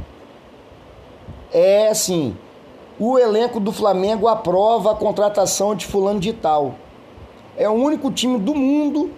é 1.51 1.87
assim: 1.87 2.37
o 2.99 3.17
elenco 3.17 3.59
do 3.59 3.71
Flamengo 3.71 4.27
aprova 4.27 4.91
a 4.91 4.95
contratação 4.95 5.73
de 5.73 5.87
fulano 5.87 6.19
de 6.19 6.31
tal. 6.31 6.75
É 7.57 7.67
o 7.67 7.73
único 7.73 8.11
time 8.11 8.37
do 8.37 8.53
mundo 8.53 9.09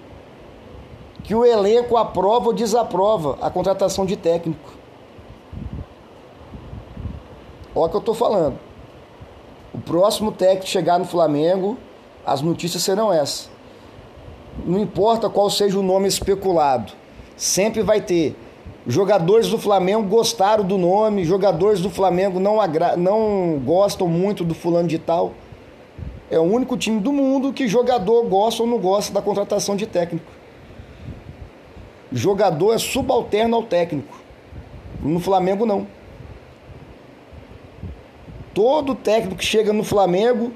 que 1.30 1.36
o 1.36 1.46
elenco 1.46 1.96
aprova 1.96 2.48
ou 2.48 2.54
desaprova 2.54 3.38
a 3.40 3.52
contratação 3.52 4.04
de 4.04 4.18
técnico. 4.18 4.74
Olha 7.76 7.86
o 7.86 7.90
que 7.90 7.96
eu 7.98 8.00
estou 8.00 8.16
falando. 8.16 8.58
O 9.72 9.78
próximo 9.78 10.32
técnico 10.32 10.66
chegar 10.66 10.98
no 10.98 11.06
Flamengo, 11.06 11.78
as 12.26 12.42
notícias 12.42 12.82
serão 12.82 13.14
essas. 13.14 13.48
Não 14.66 14.80
importa 14.80 15.30
qual 15.30 15.52
seja 15.52 15.78
o 15.78 15.84
nome 15.84 16.08
especulado, 16.08 16.94
sempre 17.38 17.84
vai 17.84 18.02
ter. 18.02 18.36
Jogadores 18.88 19.50
do 19.50 19.60
Flamengo 19.60 20.10
gostaram 20.10 20.64
do 20.64 20.80
nome, 20.80 21.26
jogadores 21.26 21.80
do 21.80 21.92
Flamengo 21.92 22.40
não, 22.40 22.58
não 22.98 23.62
gostam 23.64 24.08
muito 24.08 24.44
do 24.44 24.56
fulano 24.56 24.88
de 24.88 24.98
tal. 24.98 25.34
É 26.32 26.40
o 26.40 26.44
único 26.44 26.76
time 26.76 27.00
do 27.00 27.14
mundo 27.14 27.54
que 27.54 27.68
jogador 27.68 28.24
gosta 28.24 28.64
ou 28.64 28.68
não 28.68 28.80
gosta 28.80 29.14
da 29.14 29.22
contratação 29.22 29.76
de 29.76 29.86
técnico. 29.86 30.39
Jogador 32.12 32.74
é 32.74 32.78
subalterno 32.78 33.56
ao 33.56 33.64
técnico. 33.64 34.20
No 35.02 35.20
Flamengo, 35.20 35.66
não. 35.66 35.88
Todo 38.54 38.96
técnico 38.96 39.38
que 39.38 39.46
chega 39.46 39.72
no 39.72 39.84
Flamengo 39.84 40.52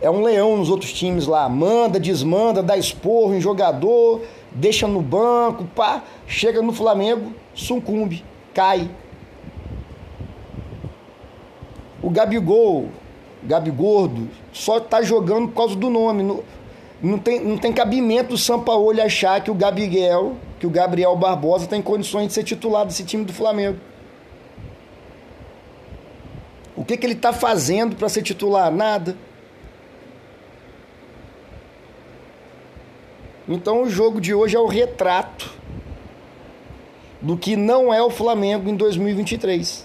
é 0.00 0.10
um 0.10 0.22
leão 0.22 0.56
nos 0.56 0.70
outros 0.70 0.92
times 0.92 1.26
lá. 1.26 1.48
Manda, 1.48 2.00
desmanda, 2.00 2.62
dá 2.62 2.76
esporro 2.76 3.34
em 3.34 3.40
jogador, 3.40 4.22
deixa 4.50 4.86
no 4.86 5.00
banco, 5.00 5.64
pá. 5.74 6.02
Chega 6.26 6.62
no 6.62 6.72
Flamengo, 6.72 7.32
sucumbe, 7.54 8.24
cai. 8.54 8.90
O 12.02 12.10
Gabigol, 12.10 12.88
Gabigordo, 13.42 14.28
só 14.52 14.80
tá 14.80 15.02
jogando 15.02 15.48
por 15.48 15.54
causa 15.54 15.76
do 15.76 15.90
nome. 15.90 16.42
Não, 17.00 17.18
tem, 17.18 17.40
não 17.40 17.58
tem 17.58 17.72
cabimento 17.72 18.34
o 18.34 18.38
Sampaoli 18.38 19.00
achar 19.00 19.42
que 19.42 19.50
o 19.50 19.54
Gabriel, 19.54 20.36
que 20.62 20.66
o 20.68 20.70
Gabriel 20.70 21.16
Barbosa 21.16 21.66
tem 21.66 21.82
condições 21.82 22.28
de 22.28 22.34
ser 22.34 22.44
titular 22.44 22.86
desse 22.86 23.02
time 23.02 23.24
do 23.24 23.32
Flamengo. 23.32 23.80
O 26.76 26.84
que, 26.84 26.96
que 26.96 27.04
ele 27.04 27.14
está 27.14 27.32
fazendo 27.32 27.96
para 27.96 28.08
ser 28.08 28.22
titular? 28.22 28.70
Nada. 28.70 29.16
Então 33.48 33.82
o 33.82 33.90
jogo 33.90 34.20
de 34.20 34.32
hoje 34.32 34.54
é 34.54 34.60
o 34.60 34.68
retrato 34.68 35.52
do 37.20 37.36
que 37.36 37.56
não 37.56 37.92
é 37.92 38.00
o 38.00 38.08
Flamengo 38.08 38.70
em 38.70 38.76
2023. 38.76 39.84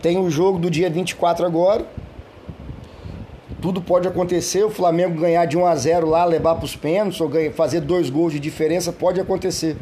Tem 0.00 0.16
o 0.16 0.30
jogo 0.30 0.60
do 0.60 0.70
dia 0.70 0.88
24 0.88 1.44
agora. 1.44 1.84
Tudo 3.64 3.80
pode 3.80 4.06
acontecer, 4.06 4.62
o 4.62 4.68
Flamengo 4.68 5.18
ganhar 5.18 5.46
de 5.46 5.56
1 5.56 5.64
a 5.64 5.74
0 5.74 6.06
lá, 6.06 6.22
levar 6.26 6.56
para 6.56 6.66
os 6.66 6.76
pênaltis, 6.76 7.18
ou 7.18 7.30
fazer 7.54 7.80
dois 7.80 8.10
gols 8.10 8.34
de 8.34 8.38
diferença, 8.38 8.92
pode 8.92 9.18
acontecer. 9.18 9.74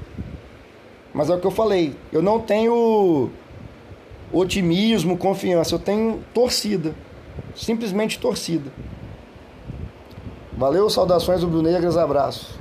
Mas 1.12 1.28
é 1.28 1.34
o 1.34 1.40
que 1.40 1.46
eu 1.48 1.50
falei, 1.50 1.96
eu 2.12 2.22
não 2.22 2.38
tenho 2.38 3.28
otimismo, 4.32 5.18
confiança, 5.18 5.74
eu 5.74 5.80
tenho 5.80 6.22
torcida. 6.32 6.94
Simplesmente 7.56 8.20
torcida. 8.20 8.70
Valeu, 10.52 10.88
saudações 10.88 11.42
rubro-negras, 11.42 11.96
abraço. 11.96 12.56